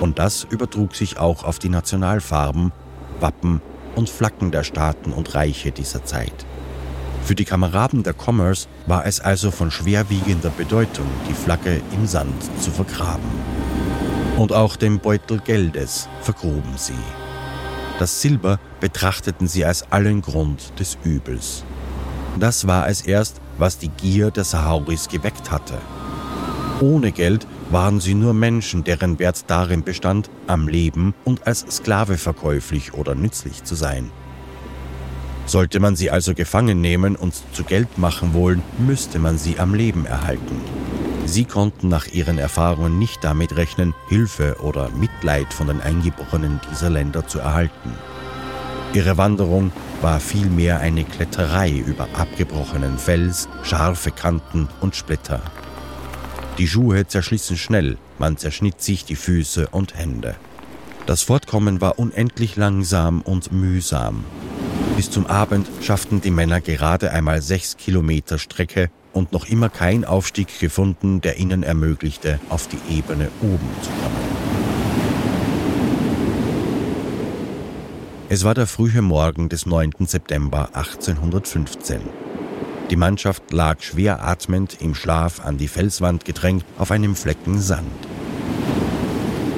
Und 0.00 0.18
das 0.18 0.46
übertrug 0.50 0.94
sich 0.94 1.18
auch 1.18 1.44
auf 1.44 1.58
die 1.58 1.70
Nationalfarben, 1.70 2.70
Wappen 3.18 3.62
und 3.96 4.10
Flaggen 4.10 4.50
der 4.50 4.64
Staaten 4.64 5.12
und 5.12 5.34
Reiche 5.34 5.72
dieser 5.72 6.04
Zeit. 6.04 6.46
Für 7.24 7.34
die 7.34 7.44
Kameraden 7.44 8.02
der 8.02 8.14
Commerce 8.14 8.66
war 8.86 9.06
es 9.06 9.20
also 9.20 9.50
von 9.50 9.70
schwerwiegender 9.70 10.50
Bedeutung, 10.50 11.06
die 11.28 11.34
Flagge 11.34 11.80
im 11.92 12.06
Sand 12.06 12.42
zu 12.60 12.70
vergraben. 12.70 13.30
Und 14.36 14.52
auch 14.52 14.76
den 14.76 14.98
Beutel 14.98 15.38
Geldes 15.38 16.08
vergruben 16.22 16.74
sie. 16.76 16.94
Das 17.98 18.22
Silber 18.22 18.58
betrachteten 18.80 19.46
sie 19.46 19.64
als 19.64 19.92
allen 19.92 20.22
Grund 20.22 20.72
des 20.80 20.96
Übels. 21.04 21.64
Das 22.38 22.66
war 22.66 22.88
es 22.88 23.02
erst, 23.02 23.40
was 23.58 23.76
die 23.76 23.90
Gier 23.90 24.30
der 24.30 24.44
Sahauris 24.44 25.08
geweckt 25.08 25.50
hatte. 25.50 25.78
Ohne 26.80 27.12
Geld 27.12 27.46
waren 27.70 28.00
sie 28.00 28.14
nur 28.14 28.32
Menschen, 28.32 28.84
deren 28.84 29.18
Wert 29.18 29.44
darin 29.48 29.84
bestand, 29.84 30.30
am 30.46 30.66
Leben 30.66 31.14
und 31.24 31.46
als 31.46 31.66
Sklave 31.70 32.16
verkäuflich 32.16 32.94
oder 32.94 33.14
nützlich 33.14 33.64
zu 33.64 33.74
sein. 33.74 34.10
Sollte 35.46 35.80
man 35.80 35.96
sie 35.96 36.10
also 36.10 36.34
gefangen 36.34 36.80
nehmen 36.80 37.16
und 37.16 37.34
zu 37.52 37.64
Geld 37.64 37.98
machen 37.98 38.34
wollen, 38.34 38.62
müsste 38.78 39.18
man 39.18 39.38
sie 39.38 39.58
am 39.58 39.74
Leben 39.74 40.06
erhalten. 40.06 40.60
Sie 41.26 41.44
konnten 41.44 41.88
nach 41.88 42.06
ihren 42.06 42.38
Erfahrungen 42.38 42.98
nicht 42.98 43.22
damit 43.22 43.56
rechnen, 43.56 43.94
Hilfe 44.08 44.56
oder 44.60 44.90
Mitleid 44.90 45.52
von 45.52 45.68
den 45.68 45.80
Eingeborenen 45.80 46.60
dieser 46.70 46.90
Länder 46.90 47.26
zu 47.26 47.38
erhalten. 47.38 47.92
Ihre 48.94 49.16
Wanderung 49.16 49.70
war 50.00 50.18
vielmehr 50.18 50.80
eine 50.80 51.04
Kletterei 51.04 51.70
über 51.70 52.08
abgebrochenen 52.14 52.98
Fels, 52.98 53.48
scharfe 53.62 54.10
Kanten 54.10 54.68
und 54.80 54.96
Splitter. 54.96 55.40
Die 56.58 56.66
Schuhe 56.66 57.06
zerschlissen 57.06 57.56
schnell, 57.56 57.96
man 58.18 58.36
zerschnitt 58.36 58.82
sich 58.82 59.04
die 59.04 59.16
Füße 59.16 59.68
und 59.68 59.96
Hände. 59.96 60.34
Das 61.06 61.22
Fortkommen 61.22 61.80
war 61.80 61.98
unendlich 61.98 62.56
langsam 62.56 63.20
und 63.22 63.52
mühsam. 63.52 64.24
Bis 65.00 65.10
zum 65.10 65.26
Abend 65.28 65.66
schafften 65.80 66.20
die 66.20 66.30
Männer 66.30 66.60
gerade 66.60 67.10
einmal 67.10 67.40
sechs 67.40 67.78
Kilometer 67.78 68.36
Strecke 68.36 68.90
und 69.14 69.32
noch 69.32 69.48
immer 69.48 69.70
kein 69.70 70.04
Aufstieg 70.04 70.60
gefunden, 70.60 71.22
der 71.22 71.38
ihnen 71.38 71.62
ermöglichte, 71.62 72.38
auf 72.50 72.68
die 72.68 72.76
Ebene 72.94 73.30
oben 73.40 73.66
zu 73.80 73.88
kommen. 73.88 74.14
Es 78.28 78.44
war 78.44 78.52
der 78.52 78.66
frühe 78.66 79.00
Morgen 79.00 79.48
des 79.48 79.64
9. 79.64 79.92
September 80.00 80.68
1815. 80.74 82.02
Die 82.90 82.96
Mannschaft 82.96 83.50
lag 83.52 83.80
schwer 83.80 84.22
atmend 84.22 84.82
im 84.82 84.94
Schlaf 84.94 85.40
an 85.40 85.56
die 85.56 85.68
Felswand 85.68 86.26
gedrängt 86.26 86.66
auf 86.76 86.90
einem 86.90 87.16
Flecken 87.16 87.58
Sand. 87.58 87.86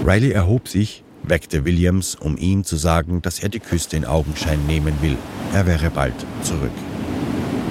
Riley 0.06 0.30
erhob 0.30 0.68
sich, 0.68 1.01
weckte 1.22 1.64
Williams, 1.64 2.14
um 2.14 2.36
ihm 2.36 2.64
zu 2.64 2.76
sagen, 2.76 3.22
dass 3.22 3.40
er 3.40 3.48
die 3.48 3.60
Küste 3.60 3.96
in 3.96 4.04
Augenschein 4.04 4.66
nehmen 4.66 4.94
will. 5.00 5.16
Er 5.54 5.66
wäre 5.66 5.90
bald 5.90 6.14
zurück. 6.42 6.70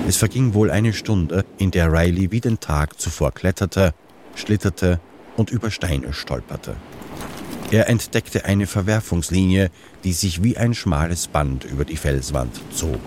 Es 0.07 0.17
verging 0.17 0.53
wohl 0.53 0.71
eine 0.71 0.93
Stunde, 0.93 1.45
in 1.57 1.71
der 1.71 1.91
Riley 1.91 2.31
wie 2.31 2.41
den 2.41 2.59
Tag 2.59 2.99
zuvor 2.99 3.31
kletterte, 3.31 3.93
schlitterte 4.35 4.99
und 5.37 5.51
über 5.51 5.71
Steine 5.71 6.13
stolperte. 6.13 6.75
Er 7.71 7.87
entdeckte 7.87 8.43
eine 8.45 8.67
Verwerfungslinie, 8.67 9.71
die 10.03 10.11
sich 10.11 10.43
wie 10.43 10.57
ein 10.57 10.73
schmales 10.73 11.27
Band 11.27 11.63
über 11.63 11.85
die 11.85 11.95
Felswand 11.95 12.59
zog. 12.73 12.99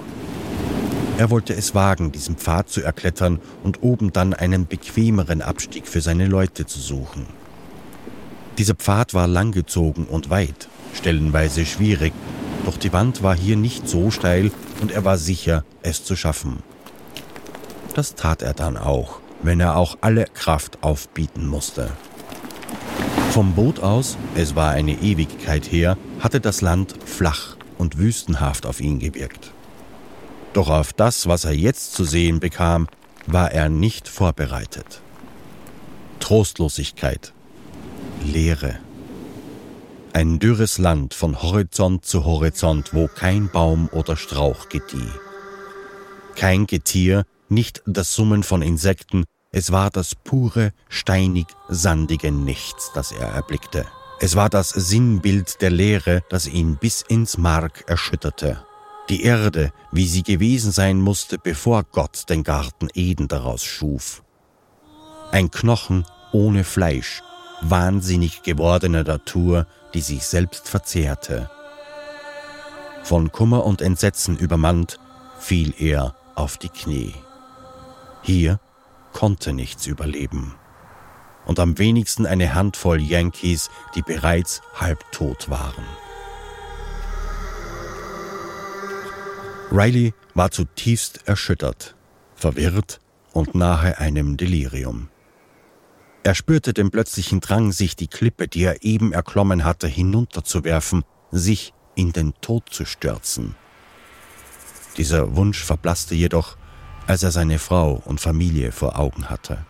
Er 1.19 1.31
wollte 1.31 1.55
es 1.55 1.75
wagen, 1.75 2.11
diesen 2.11 2.37
Pfad 2.37 2.71
zu 2.71 2.83
erklettern 2.83 3.41
und 3.63 3.83
oben 3.83 4.13
dann 4.13 4.35
einen 4.35 4.67
bequemeren 4.67 5.43
Abstieg 5.43 5.87
für 5.87 6.01
seine 6.01 6.27
Leute 6.27 6.67
zu 6.67 6.81
suchen. 6.81 7.27
Dieser 8.59 8.75
Pfad 8.75 9.15
war 9.15 9.27
langgezogen 9.27 10.07
und 10.07 10.31
weit, 10.31 10.69
stellenweise 10.95 11.67
schwierig, 11.67 12.13
doch 12.65 12.77
die 12.77 12.93
Wand 12.93 13.23
war 13.23 13.37
hier 13.37 13.57
nicht 13.57 13.89
so 13.89 14.11
steil 14.11 14.53
und 14.81 14.93
er 14.93 15.05
war 15.05 15.19
sicher, 15.19 15.65
es 15.83 16.05
zu 16.05 16.15
schaffen. 16.15 16.63
Das 17.95 18.15
tat 18.15 18.43
er 18.43 18.55
dann 18.55 18.77
auch, 18.77 19.19
wenn 19.43 19.61
er 19.61 19.77
auch 19.77 19.99
alle 20.01 20.27
Kraft 20.27 20.83
aufbieten 20.83 21.47
musste. 21.47 21.91
Vom 23.31 23.55
Boot 23.55 23.81
aus, 23.81 24.17
es 24.37 24.55
war 24.55 24.71
eine 24.71 24.93
Ewigkeit 24.93 25.71
her, 25.71 25.99
hatte 26.21 26.41
das 26.41 26.61
Land 26.61 26.95
flach 27.05 27.57
und 27.77 27.99
wüstenhaft 27.99 28.67
auf 28.67 28.81
ihn 28.81 29.01
gewirkt. 29.01 29.51
Doch 30.53 30.71
auf 30.71 30.93
das, 30.93 31.27
was 31.27 31.45
er 31.45 31.53
jetzt 31.53 31.95
zu 31.95 32.05
sehen 32.05 32.39
bekam, 32.39 32.87
war 33.27 33.51
er 33.51 33.69
nicht 33.69 34.07
vorbereitet. 34.07 35.01
Trostlosigkeit, 36.21 37.34
Leere. 38.25 38.79
Ein 40.15 40.39
dürres 40.39 40.79
Land 40.79 41.13
von 41.13 41.43
Horizont 41.43 42.07
zu 42.07 42.25
Horizont, 42.25 42.95
wo 42.95 43.07
kein 43.07 43.51
Baum 43.51 43.89
oder 43.93 44.17
Strauch 44.17 44.69
gedieh. 44.69 45.11
Kein 46.35 46.67
Getier, 46.67 47.27
nicht 47.49 47.83
das 47.87 48.15
Summen 48.15 48.43
von 48.43 48.63
Insekten, 48.63 49.25
es 49.53 49.71
war 49.73 49.91
das 49.91 50.15
pure, 50.15 50.73
steinig, 50.89 51.47
sandige 51.69 52.33
Nichts, 52.33 52.91
das 52.95 53.13
er 53.13 53.29
erblickte. 53.29 53.87
Es 54.21 54.37
war 54.37 54.49
das 54.49 54.71
Sinnbild 54.71 55.61
der 55.61 55.71
Leere, 55.71 56.23
das 56.31 56.47
ihn 56.47 56.77
bis 56.77 57.03
ins 57.03 57.37
Mark 57.37 57.85
erschütterte. 57.89 58.65
Die 59.11 59.23
Erde, 59.23 59.71
wie 59.93 60.07
sie 60.07 60.23
gewesen 60.23 60.73
sein 60.73 60.99
musste, 60.99 61.39
bevor 61.39 61.85
Gott 61.85 62.25
den 62.31 62.43
Garten 62.43 62.89
Eden 62.95 63.29
daraus 63.29 63.65
schuf. 63.65 64.23
Ein 65.31 65.51
Knochen 65.51 66.07
ohne 66.33 66.65
Fleisch, 66.65 67.23
wahnsinnig 67.61 68.43
gewordene 68.43 69.05
Natur, 69.05 69.67
die 69.95 70.01
sich 70.01 70.27
selbst 70.27 70.69
verzehrte. 70.69 71.51
Von 73.03 73.33
Kummer 73.33 73.65
und 73.65 73.83
Entsetzen 73.83 74.37
übermannt, 74.39 74.99
fiel 75.39 75.75
er 75.79 76.15
auf 76.35 76.57
die 76.57 76.69
Knie. 76.69 77.15
Hier 78.23 78.59
konnte 79.13 79.53
nichts 79.53 79.87
überleben. 79.87 80.55
Und 81.45 81.61
am 81.61 81.79
wenigsten 81.79 82.27
eine 82.27 82.55
Handvoll 82.55 83.01
Yankees, 83.01 83.71
die 83.95 84.03
bereits 84.03 84.63
halbtot 84.75 85.51
waren. 85.51 85.85
Riley 89.71 90.15
war 90.35 90.51
zutiefst 90.51 91.27
erschüttert, 91.27 91.95
verwirrt 92.37 93.01
und 93.33 93.55
nahe 93.55 93.99
einem 93.99 94.37
Delirium. 94.37 95.09
Er 96.25 96.35
spürte 96.35 96.73
den 96.73 96.91
plötzlichen 96.91 97.41
Drang, 97.41 97.71
sich 97.71 97.97
die 97.97 98.09
Klippe, 98.09 98.49
die 98.49 98.65
er 98.65 98.83
eben 98.83 99.13
erklommen 99.13 99.65
hatte, 99.65 99.87
hinunterzuwerfen, 99.87 101.05
sich 101.31 101.75
in 101.95 102.13
den 102.13 102.33
Tod 102.41 102.71
zu 102.71 102.85
stürzen. 102.85 103.55
Dieser 104.97 105.37
Wunsch 105.37 105.63
verblasste 105.63 106.15
jedoch, 106.15 106.57
als 107.07 107.23
er 107.23 107.31
seine 107.31 107.59
Frau 107.59 108.03
und 108.07 108.21
Familie 108.21 108.73
vor 108.73 108.99
Augen 108.99 109.29
hatte. 109.29 109.67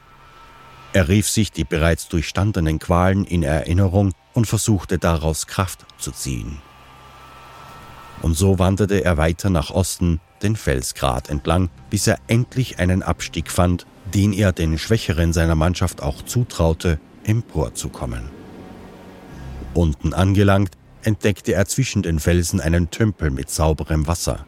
Er 0.93 1.09
rief 1.09 1.29
sich 1.29 1.51
die 1.51 1.65
bereits 1.65 2.09
durchstandenen 2.09 2.79
Qualen 2.79 3.25
in 3.25 3.43
Erinnerung 3.43 4.13
und 4.33 4.47
versuchte 4.47 4.99
daraus 4.99 5.49
Kraft 5.49 5.85
zu 5.99 6.13
ziehen 6.13 6.63
und 8.25 8.35
so 8.39 8.59
wanderte 8.59 9.05
er 9.05 9.19
weiter 9.19 9.51
nach 9.51 9.71
Osten 9.71 10.19
den 10.43 10.57
Felsgrat 10.57 11.29
entlang, 11.29 11.69
bis 11.91 12.07
er 12.07 12.19
endlich 12.27 12.79
einen 12.79 13.03
Abstieg 13.03 13.51
fand, 13.51 13.87
den 14.15 14.33
er 14.33 14.53
den 14.53 14.79
Schwächeren 14.79 15.33
seiner 15.33 15.55
Mannschaft 15.55 16.03
auch 16.03 16.23
zutraute, 16.23 17.01
emporzukommen. 17.25 18.23
Unten 19.75 20.15
angelangt, 20.15 20.71
entdeckte 21.03 21.53
er 21.53 21.67
zwischen 21.67 22.03
den 22.03 22.21
Felsen 22.21 22.61
einen 22.61 22.91
Tümpel 22.91 23.31
mit 23.31 23.51
sauberem 23.51 24.07
Wasser. 24.07 24.47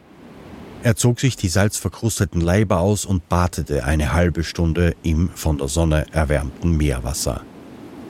Er 0.83 0.95
zog 0.95 1.19
sich 1.19 1.35
die 1.35 1.49
salzverkrusteten 1.49 2.41
Leiber 2.41 2.79
aus 2.79 3.05
und 3.05 3.29
badete 3.29 3.83
eine 3.83 4.13
halbe 4.13 4.43
Stunde 4.43 4.95
im 5.03 5.29
von 5.29 5.57
der 5.57 5.67
Sonne 5.67 6.05
erwärmten 6.11 6.71
Meerwasser. 6.77 7.41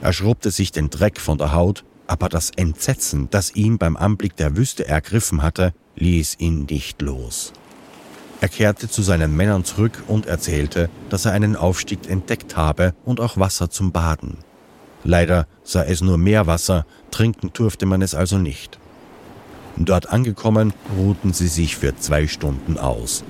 Er 0.00 0.12
schrubbte 0.12 0.50
sich 0.50 0.70
den 0.70 0.90
Dreck 0.90 1.20
von 1.20 1.38
der 1.38 1.52
Haut 1.52 1.84
aber 2.08 2.28
das 2.30 2.50
Entsetzen, 2.56 3.28
das 3.30 3.54
ihn 3.54 3.78
beim 3.78 3.96
Anblick 3.96 4.34
der 4.34 4.56
Wüste 4.56 4.88
ergriffen 4.88 5.42
hatte, 5.42 5.74
ließ 5.96 6.36
ihn 6.38 6.66
nicht 6.68 7.02
los. 7.02 7.52
Er 8.40 8.48
kehrte 8.48 8.88
zu 8.88 9.02
seinen 9.02 9.36
Männern 9.36 9.64
zurück 9.64 10.04
und 10.06 10.26
erzählte, 10.26 10.88
dass 11.10 11.24
er 11.24 11.32
einen 11.32 11.56
Aufstieg 11.56 12.08
entdeckt 12.08 12.56
habe 12.56 12.94
und 13.04 13.20
auch 13.20 13.36
Wasser 13.36 13.68
zum 13.70 13.90
Baden. 13.90 14.38
Leider 15.02 15.46
sei 15.64 15.86
es 15.86 16.00
nur 16.00 16.18
Meerwasser, 16.18 16.86
trinken 17.10 17.50
durfte 17.52 17.86
man 17.86 18.02
es 18.02 18.14
also 18.14 18.38
nicht. 18.38 18.78
Dort 19.76 20.10
angekommen, 20.10 20.72
ruhten 20.96 21.32
sie 21.32 21.48
sich 21.48 21.76
für 21.76 21.96
zwei 21.96 22.26
Stunden 22.26 22.78
aus. 22.78 23.24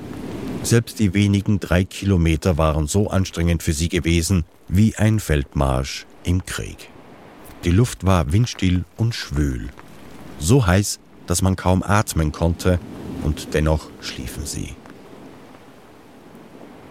Selbst 0.62 0.98
die 0.98 1.14
wenigen 1.14 1.60
drei 1.60 1.84
Kilometer 1.84 2.58
waren 2.58 2.86
so 2.86 3.08
anstrengend 3.08 3.62
für 3.62 3.72
sie 3.72 3.88
gewesen 3.88 4.44
wie 4.66 4.96
ein 4.96 5.20
Feldmarsch 5.20 6.06
im 6.24 6.44
Krieg. 6.44 6.90
Die 7.64 7.70
Luft 7.70 8.04
war 8.04 8.32
windstill 8.32 8.84
und 8.96 9.14
schwül. 9.14 9.68
So 10.38 10.66
heiß, 10.66 11.00
dass 11.26 11.42
man 11.42 11.56
kaum 11.56 11.82
atmen 11.82 12.32
konnte, 12.32 12.78
und 13.24 13.52
dennoch 13.52 13.88
schliefen 14.00 14.46
sie. 14.46 14.74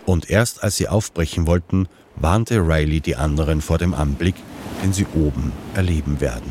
Und 0.07 0.29
erst 0.29 0.63
als 0.63 0.77
sie 0.77 0.87
aufbrechen 0.87 1.47
wollten, 1.47 1.89
warnte 2.15 2.59
Riley 2.59 3.01
die 3.01 3.17
anderen 3.17 3.59
vor 3.59 3.77
dem 3.77 3.93
Anblick, 3.93 4.35
den 4.81 4.93
sie 4.93 5.05
oben 5.13 5.51
erleben 5.75 6.21
werden. 6.21 6.49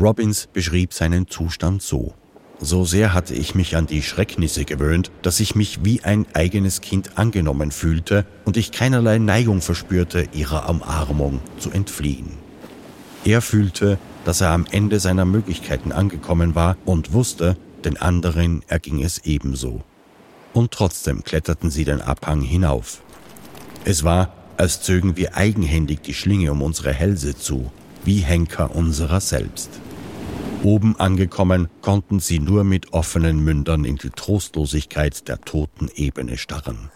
Robbins 0.00 0.48
beschrieb 0.50 0.94
seinen 0.94 1.28
Zustand 1.28 1.82
so. 1.82 2.14
So 2.60 2.86
sehr 2.86 3.12
hatte 3.12 3.34
ich 3.34 3.54
mich 3.54 3.76
an 3.76 3.86
die 3.86 4.00
Schrecknisse 4.00 4.64
gewöhnt, 4.64 5.10
dass 5.20 5.38
ich 5.38 5.54
mich 5.54 5.84
wie 5.84 6.02
ein 6.02 6.24
eigenes 6.32 6.80
Kind 6.80 7.18
angenommen 7.18 7.72
fühlte 7.72 8.24
und 8.46 8.56
ich 8.56 8.72
keinerlei 8.72 9.18
Neigung 9.18 9.60
verspürte, 9.60 10.28
ihrer 10.32 10.66
Umarmung 10.66 11.40
zu 11.58 11.70
entfliehen. 11.70 12.38
Er 13.26 13.42
fühlte, 13.42 13.98
dass 14.24 14.40
er 14.40 14.50
am 14.50 14.64
Ende 14.70 14.98
seiner 14.98 15.26
Möglichkeiten 15.26 15.92
angekommen 15.92 16.54
war 16.54 16.78
und 16.86 17.12
wusste, 17.12 17.58
den 17.84 17.98
anderen 17.98 18.62
erging 18.66 19.02
es 19.02 19.18
ebenso. 19.24 19.82
Und 20.52 20.72
trotzdem 20.72 21.22
kletterten 21.22 21.70
sie 21.70 21.84
den 21.84 22.00
Abhang 22.00 22.40
hinauf. 22.40 23.02
Es 23.84 24.04
war, 24.04 24.32
als 24.56 24.82
zögen 24.82 25.16
wir 25.16 25.36
eigenhändig 25.36 26.02
die 26.02 26.14
Schlinge 26.14 26.52
um 26.52 26.62
unsere 26.62 26.92
Hälse 26.92 27.36
zu, 27.36 27.70
wie 28.04 28.18
Henker 28.18 28.74
unserer 28.74 29.20
selbst. 29.20 29.70
Oben 30.62 30.96
angekommen, 30.98 31.68
konnten 31.80 32.20
sie 32.20 32.38
nur 32.38 32.64
mit 32.64 32.92
offenen 32.92 33.42
Mündern 33.42 33.84
in 33.84 33.96
die 33.96 34.10
Trostlosigkeit 34.10 35.26
der 35.28 35.40
toten 35.40 35.88
Ebene 35.94 36.36
starren. 36.36 36.90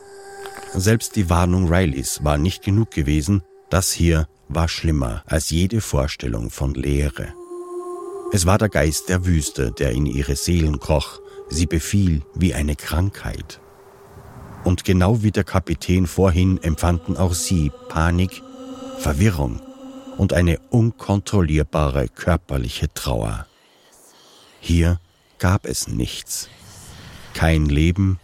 Selbst 0.75 1.17
die 1.17 1.31
Warnung 1.31 1.73
Rileys 1.73 2.23
war 2.25 2.37
nicht 2.37 2.63
genug 2.63 2.91
gewesen, 2.91 3.43
das 3.71 3.93
hier 3.93 4.29
war 4.49 4.69
schlimmer 4.69 5.23
als 5.27 5.49
jede 5.51 5.81
Vorstellung 5.81 6.51
von 6.51 6.75
Leere. 6.75 7.29
Es 8.33 8.45
war 8.45 8.59
der 8.59 8.69
Geist 8.69 9.09
der 9.09 9.25
Wüste, 9.25 9.73
der 9.73 9.93
in 9.93 10.05
ihre 10.07 10.37
Seelen 10.37 10.81
kroch, 10.81 11.21
sie 11.55 11.67
befiel 11.67 12.23
wie 12.35 12.53
eine 12.55 12.77
Krankheit. 12.77 13.61
Und 14.65 14.85
genau 14.85 15.23
wie 15.23 15.31
der 15.31 15.45
Kapitän 15.45 16.07
vorhin 16.07 16.63
empfanden 16.63 17.17
auch 17.17 17.35
sie 17.35 17.71
Panik, 17.89 18.43
Verwirrung 18.99 19.61
und 20.17 20.33
eine 20.33 20.59
unkontrollierbare 20.71 22.09
körperliche 22.09 22.93
Trauer. 22.93 23.47
Hier 24.61 24.99
gab 25.39 25.67
es 25.67 25.89
nichts, 25.89 26.49
kein 27.35 27.67
Leben 27.67 28.19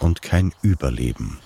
und 0.00 0.20
kein 0.20 0.52
Überleben. 0.62 1.38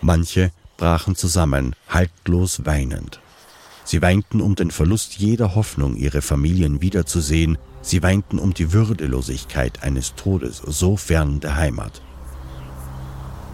Manche 0.00 0.50
brachen 0.76 1.16
zusammen, 1.16 1.74
haltlos 1.88 2.66
weinend. 2.66 3.20
Sie 3.84 4.02
weinten 4.02 4.40
um 4.40 4.56
den 4.56 4.70
Verlust 4.70 5.14
jeder 5.16 5.54
Hoffnung, 5.54 5.96
ihre 5.96 6.20
Familien 6.20 6.82
wiederzusehen, 6.82 7.56
sie 7.86 8.02
weinten 8.02 8.38
um 8.38 8.52
die 8.52 8.72
Würdelosigkeit 8.72 9.82
eines 9.82 10.14
Todes 10.16 10.58
so 10.58 10.96
fern 10.96 11.40
der 11.40 11.56
Heimat. 11.56 12.02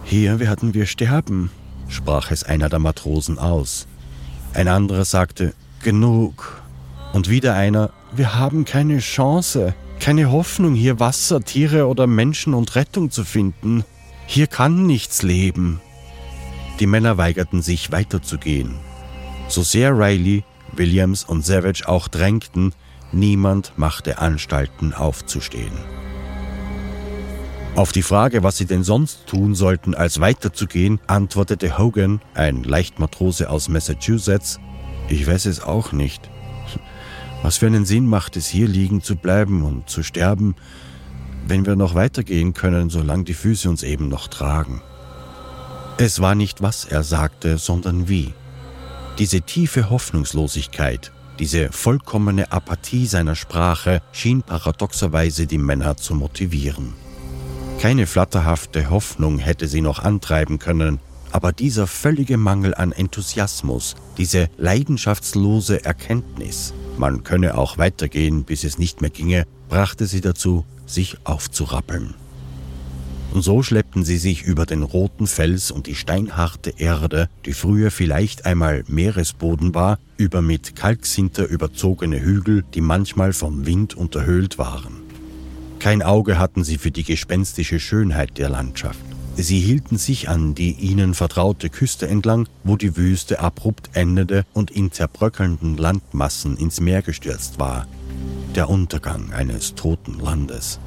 Hier 0.03 0.39
werden 0.39 0.73
wir 0.73 0.87
sterben, 0.87 1.51
sprach 1.87 2.31
es 2.31 2.43
einer 2.43 2.67
der 2.67 2.79
Matrosen 2.79 3.37
aus. 3.37 3.87
Ein 4.53 4.67
anderer 4.67 5.05
sagte, 5.05 5.53
genug. 5.83 6.61
Und 7.13 7.29
wieder 7.29 7.53
einer, 7.53 7.91
wir 8.11 8.35
haben 8.35 8.65
keine 8.65 8.99
Chance, 8.99 9.75
keine 9.99 10.31
Hoffnung, 10.31 10.73
hier 10.73 10.99
Wasser, 10.99 11.41
Tiere 11.41 11.87
oder 11.87 12.07
Menschen 12.07 12.55
und 12.55 12.75
Rettung 12.75 13.11
zu 13.11 13.23
finden. 13.23 13.85
Hier 14.25 14.47
kann 14.47 14.87
nichts 14.87 15.21
leben. 15.21 15.79
Die 16.79 16.87
Männer 16.87 17.17
weigerten 17.17 17.61
sich 17.61 17.91
weiterzugehen. 17.91 18.73
So 19.47 19.61
sehr 19.61 19.95
Riley, 19.95 20.43
Williams 20.71 21.23
und 21.23 21.45
Savage 21.45 21.87
auch 21.87 22.07
drängten, 22.07 22.73
niemand 23.13 23.73
machte 23.77 24.19
Anstalten 24.19 24.93
aufzustehen. 24.93 25.73
Auf 27.75 27.91
die 27.91 28.03
Frage, 28.03 28.43
was 28.43 28.57
sie 28.57 28.65
denn 28.65 28.83
sonst 28.83 29.25
tun 29.25 29.55
sollten, 29.55 29.95
als 29.95 30.19
weiterzugehen, 30.19 30.99
antwortete 31.07 31.79
Hogan, 31.79 32.21
ein 32.35 32.63
Leichtmatrose 32.63 33.49
aus 33.49 33.67
Massachusetts, 33.67 34.59
ich 35.09 35.25
weiß 35.25 35.47
es 35.47 35.61
auch 35.61 35.91
nicht. 35.91 36.29
Was 37.41 37.57
für 37.57 37.65
einen 37.65 37.85
Sinn 37.85 38.05
macht 38.05 38.37
es, 38.37 38.47
hier 38.47 38.67
liegen 38.67 39.01
zu 39.01 39.15
bleiben 39.15 39.63
und 39.63 39.89
zu 39.89 40.03
sterben, 40.03 40.55
wenn 41.47 41.65
wir 41.65 41.75
noch 41.75 41.95
weitergehen 41.95 42.53
können, 42.53 42.89
solange 42.89 43.23
die 43.23 43.33
Füße 43.33 43.69
uns 43.69 43.83
eben 43.83 44.07
noch 44.07 44.27
tragen? 44.27 44.81
Es 45.97 46.21
war 46.21 46.35
nicht, 46.35 46.61
was 46.61 46.85
er 46.85 47.03
sagte, 47.03 47.57
sondern 47.57 48.07
wie. 48.07 48.33
Diese 49.19 49.41
tiefe 49.41 49.89
Hoffnungslosigkeit, 49.89 51.11
diese 51.39 51.71
vollkommene 51.71 52.51
Apathie 52.51 53.07
seiner 53.07 53.35
Sprache 53.35 54.01
schien 54.11 54.43
paradoxerweise 54.43 55.47
die 55.47 55.57
Männer 55.57 55.97
zu 55.97 56.15
motivieren. 56.15 56.93
Keine 57.79 58.07
flatterhafte 58.07 58.89
Hoffnung 58.89 59.39
hätte 59.39 59.67
sie 59.67 59.81
noch 59.81 59.99
antreiben 59.99 60.59
können, 60.59 60.99
aber 61.31 61.51
dieser 61.51 61.87
völlige 61.87 62.37
Mangel 62.37 62.75
an 62.75 62.91
Enthusiasmus, 62.91 63.95
diese 64.17 64.49
leidenschaftslose 64.57 65.83
Erkenntnis, 65.83 66.73
man 66.97 67.23
könne 67.23 67.57
auch 67.57 67.77
weitergehen, 67.77 68.43
bis 68.43 68.63
es 68.63 68.77
nicht 68.77 69.01
mehr 69.01 69.09
ginge, 69.09 69.45
brachte 69.67 70.05
sie 70.05 70.21
dazu, 70.21 70.63
sich 70.85 71.17
aufzurappeln. 71.23 72.13
Und 73.33 73.41
so 73.41 73.63
schleppten 73.63 74.05
sie 74.05 74.17
sich 74.17 74.43
über 74.43 74.67
den 74.67 74.83
roten 74.83 75.25
Fels 75.25 75.71
und 75.71 75.87
die 75.87 75.95
steinharte 75.95 76.71
Erde, 76.77 77.29
die 77.47 77.53
früher 77.53 77.89
vielleicht 77.89 78.45
einmal 78.45 78.83
Meeresboden 78.87 79.73
war, 79.73 79.97
über 80.17 80.43
mit 80.43 80.75
Kalksinter 80.75 81.47
überzogene 81.47 82.21
Hügel, 82.21 82.63
die 82.75 82.81
manchmal 82.81 83.33
vom 83.33 83.65
Wind 83.65 83.95
unterhöhlt 83.95 84.59
waren. 84.59 85.01
Kein 85.79 86.03
Auge 86.03 86.37
hatten 86.37 86.63
sie 86.63 86.77
für 86.77 86.91
die 86.91 87.03
gespenstische 87.03 87.79
Schönheit 87.79 88.37
der 88.37 88.49
Landschaft. 88.49 88.99
Sie 89.35 89.59
hielten 89.59 89.97
sich 89.97 90.29
an 90.29 90.53
die 90.53 90.73
ihnen 90.73 91.15
vertraute 91.15 91.71
Küste 91.71 92.07
entlang, 92.07 92.47
wo 92.63 92.77
die 92.77 92.95
Wüste 92.97 93.39
abrupt 93.39 93.89
endete 93.93 94.45
und 94.53 94.69
in 94.69 94.91
zerbröckelnden 94.91 95.75
Landmassen 95.75 96.55
ins 96.55 96.79
Meer 96.79 97.01
gestürzt 97.01 97.57
war. 97.57 97.87
Der 98.53 98.69
Untergang 98.69 99.33
eines 99.33 99.73
toten 99.73 100.19
Landes. 100.19 100.79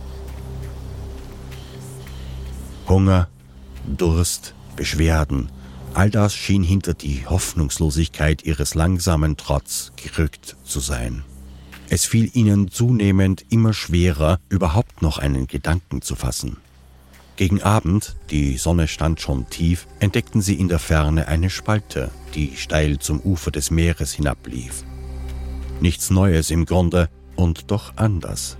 Hunger, 2.89 3.29
Durst, 3.87 4.55
Beschwerden, 4.77 5.51
all 5.95 6.11
das 6.11 6.35
schien 6.35 6.63
hinter 6.63 6.95
die 6.95 7.27
Hoffnungslosigkeit 7.27 8.45
ihres 8.45 8.75
langsamen 8.75 9.37
Trotz 9.37 9.93
gerückt 9.97 10.57
zu 10.65 10.81
sein. 10.81 11.25
Es 11.89 12.05
fiel 12.05 12.31
ihnen 12.35 12.71
zunehmend 12.71 13.45
immer 13.49 13.73
schwerer, 13.73 14.39
überhaupt 14.49 15.03
noch 15.03 15.19
einen 15.19 15.47
Gedanken 15.47 16.03
zu 16.03 16.15
fassen. 16.17 16.59
Gegen 17.37 17.63
Abend, 17.63 18.17
die 18.31 18.57
Sonne 18.57 18.89
stand 18.89 19.21
schon 19.21 19.49
tief, 19.51 19.87
entdeckten 20.01 20.41
sie 20.41 20.55
in 20.55 20.69
der 20.69 20.79
Ferne 20.79 21.29
eine 21.29 21.51
Spalte, 21.51 22.11
die 22.35 22.57
steil 22.57 22.99
zum 22.99 23.21
Ufer 23.21 23.51
des 23.51 23.71
Meeres 23.71 24.13
hinablief. 24.13 24.85
Nichts 25.81 26.11
Neues 26.11 26.51
im 26.51 26.65
Grunde 26.65 27.09
und 27.37 27.71
doch 27.71 27.93
anders. 27.97 28.57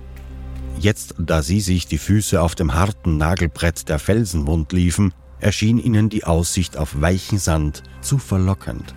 Jetzt, 0.79 1.15
da 1.17 1.41
sie 1.41 1.59
sich 1.59 1.87
die 1.87 1.97
Füße 1.97 2.41
auf 2.41 2.55
dem 2.55 2.73
harten 2.73 3.17
Nagelbrett 3.17 3.89
der 3.89 3.99
Felsen 3.99 4.47
wund 4.47 4.71
liefen, 4.71 5.13
erschien 5.39 5.79
ihnen 5.79 6.09
die 6.09 6.23
Aussicht 6.23 6.77
auf 6.77 7.01
weichen 7.01 7.39
Sand 7.39 7.83
zu 8.01 8.17
verlockend 8.17 8.95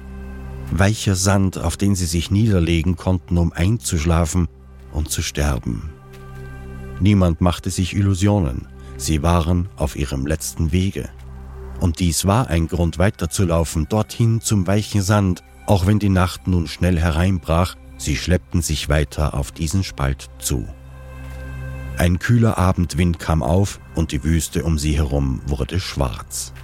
weicher 0.70 1.14
Sand, 1.14 1.58
auf 1.58 1.76
den 1.76 1.94
sie 1.94 2.06
sich 2.06 2.30
niederlegen 2.30 2.96
konnten, 2.96 3.38
um 3.38 3.52
einzuschlafen 3.52 4.48
und 4.92 5.10
zu 5.10 5.22
sterben. 5.22 5.90
Niemand 7.00 7.40
machte 7.40 7.70
sich 7.70 7.94
Illusionen, 7.94 8.68
sie 8.96 9.22
waren 9.22 9.68
auf 9.76 9.96
ihrem 9.96 10.26
letzten 10.26 10.72
Wege. 10.72 11.08
Und 11.80 11.98
dies 11.98 12.26
war 12.26 12.48
ein 12.48 12.68
Grund 12.68 12.98
weiterzulaufen, 12.98 13.88
dorthin 13.88 14.40
zum 14.40 14.66
weichen 14.66 15.02
Sand, 15.02 15.42
auch 15.66 15.86
wenn 15.86 15.98
die 15.98 16.10
Nacht 16.10 16.46
nun 16.46 16.66
schnell 16.66 16.98
hereinbrach, 16.98 17.76
sie 17.96 18.16
schleppten 18.16 18.60
sich 18.60 18.88
weiter 18.88 19.34
auf 19.34 19.52
diesen 19.52 19.82
Spalt 19.82 20.28
zu. 20.38 20.66
Ein 22.00 22.18
kühler 22.18 22.56
Abendwind 22.56 23.18
kam 23.18 23.42
auf 23.42 23.78
und 23.94 24.10
die 24.12 24.24
Wüste 24.24 24.64
um 24.64 24.78
sie 24.78 24.96
herum 24.96 25.42
wurde 25.44 25.78
schwarz. 25.80 26.54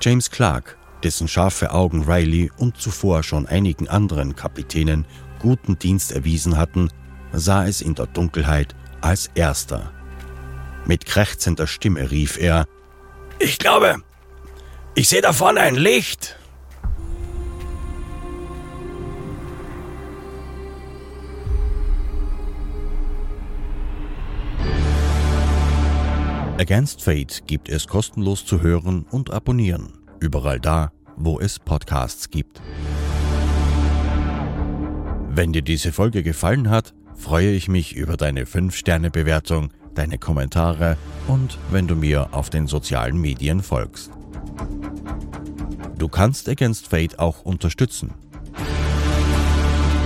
James 0.00 0.30
Clark 0.30 0.78
dessen 1.02 1.28
scharfe 1.28 1.70
Augen 1.70 2.04
Riley 2.04 2.50
und 2.56 2.78
zuvor 2.78 3.24
schon 3.24 3.46
einigen 3.46 3.88
anderen 3.88 4.34
Kapitänen 4.34 5.04
guten 5.38 5.78
Dienst 5.78 6.12
erwiesen 6.12 6.56
hatten, 6.56 6.88
sah 7.32 7.66
es 7.66 7.82
in 7.82 7.94
der 7.94 8.06
Dunkelheit 8.06 8.74
als 9.02 9.30
erster. 9.34 9.92
Mit 10.86 11.04
krächzender 11.04 11.66
Stimme 11.66 12.10
rief 12.10 12.38
er 12.38 12.64
Ich 13.38 13.58
glaube, 13.58 13.96
ich 14.94 15.10
sehe 15.10 15.20
da 15.20 15.34
vorne 15.34 15.60
ein 15.60 15.74
Licht. 15.74 16.38
Against 26.62 27.02
Fate 27.02 27.44
gibt 27.48 27.68
es 27.68 27.88
kostenlos 27.88 28.46
zu 28.46 28.60
hören 28.60 29.04
und 29.10 29.32
abonnieren 29.32 29.94
überall 30.20 30.60
da, 30.60 30.92
wo 31.16 31.40
es 31.40 31.58
Podcasts 31.58 32.30
gibt. 32.30 32.62
Wenn 35.28 35.52
dir 35.52 35.62
diese 35.62 35.90
Folge 35.90 36.22
gefallen 36.22 36.70
hat, 36.70 36.94
freue 37.16 37.50
ich 37.50 37.66
mich 37.66 37.96
über 37.96 38.16
deine 38.16 38.44
5-Sterne-Bewertung, 38.44 39.72
deine 39.96 40.18
Kommentare 40.18 40.96
und 41.26 41.58
wenn 41.72 41.88
du 41.88 41.96
mir 41.96 42.28
auf 42.30 42.48
den 42.48 42.68
sozialen 42.68 43.20
Medien 43.20 43.60
folgst. 43.60 44.12
Du 45.98 46.06
kannst 46.06 46.48
Against 46.48 46.86
Fate 46.86 47.18
auch 47.18 47.42
unterstützen. 47.42 48.14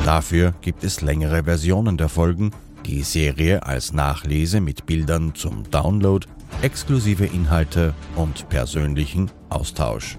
Dafür 0.07 0.55
gibt 0.63 0.85
es 0.85 1.03
längere 1.03 1.45
Versionen 1.45 1.99
der 1.99 2.09
Folgen, 2.09 2.53
die 2.87 3.03
Serie 3.03 3.63
als 3.63 3.93
Nachlese 3.93 4.63
mit 4.63 4.87
Bildern 4.87 5.35
zum 5.35 5.71
Download 5.71 6.27
exklusive 6.63 7.27
Inhalte 7.27 7.95
und 8.15 8.49
persönlichen 8.49 9.31
Austausch. 9.49 10.17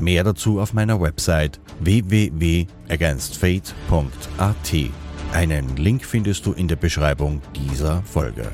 Mehr 0.00 0.24
dazu 0.24 0.60
auf 0.60 0.72
meiner 0.72 1.00
Website 1.00 1.60
www.againstfate.at. 1.80 4.74
Einen 5.32 5.76
Link 5.76 6.04
findest 6.04 6.46
du 6.46 6.52
in 6.52 6.66
der 6.68 6.76
Beschreibung 6.76 7.40
dieser 7.54 8.02
Folge. 8.02 8.50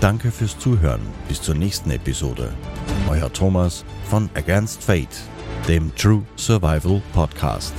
Danke 0.00 0.32
fürs 0.32 0.58
Zuhören. 0.58 1.00
Bis 1.28 1.40
zur 1.40 1.54
nächsten 1.54 1.92
Episode. 1.92 2.52
Euer 3.08 3.32
Thomas 3.32 3.84
von 4.10 4.28
Against 4.34 4.82
Fate. 4.82 5.22
dem 5.68 5.94
True 5.94 6.24
Survival 6.36 7.00
Podcast. 7.12 7.72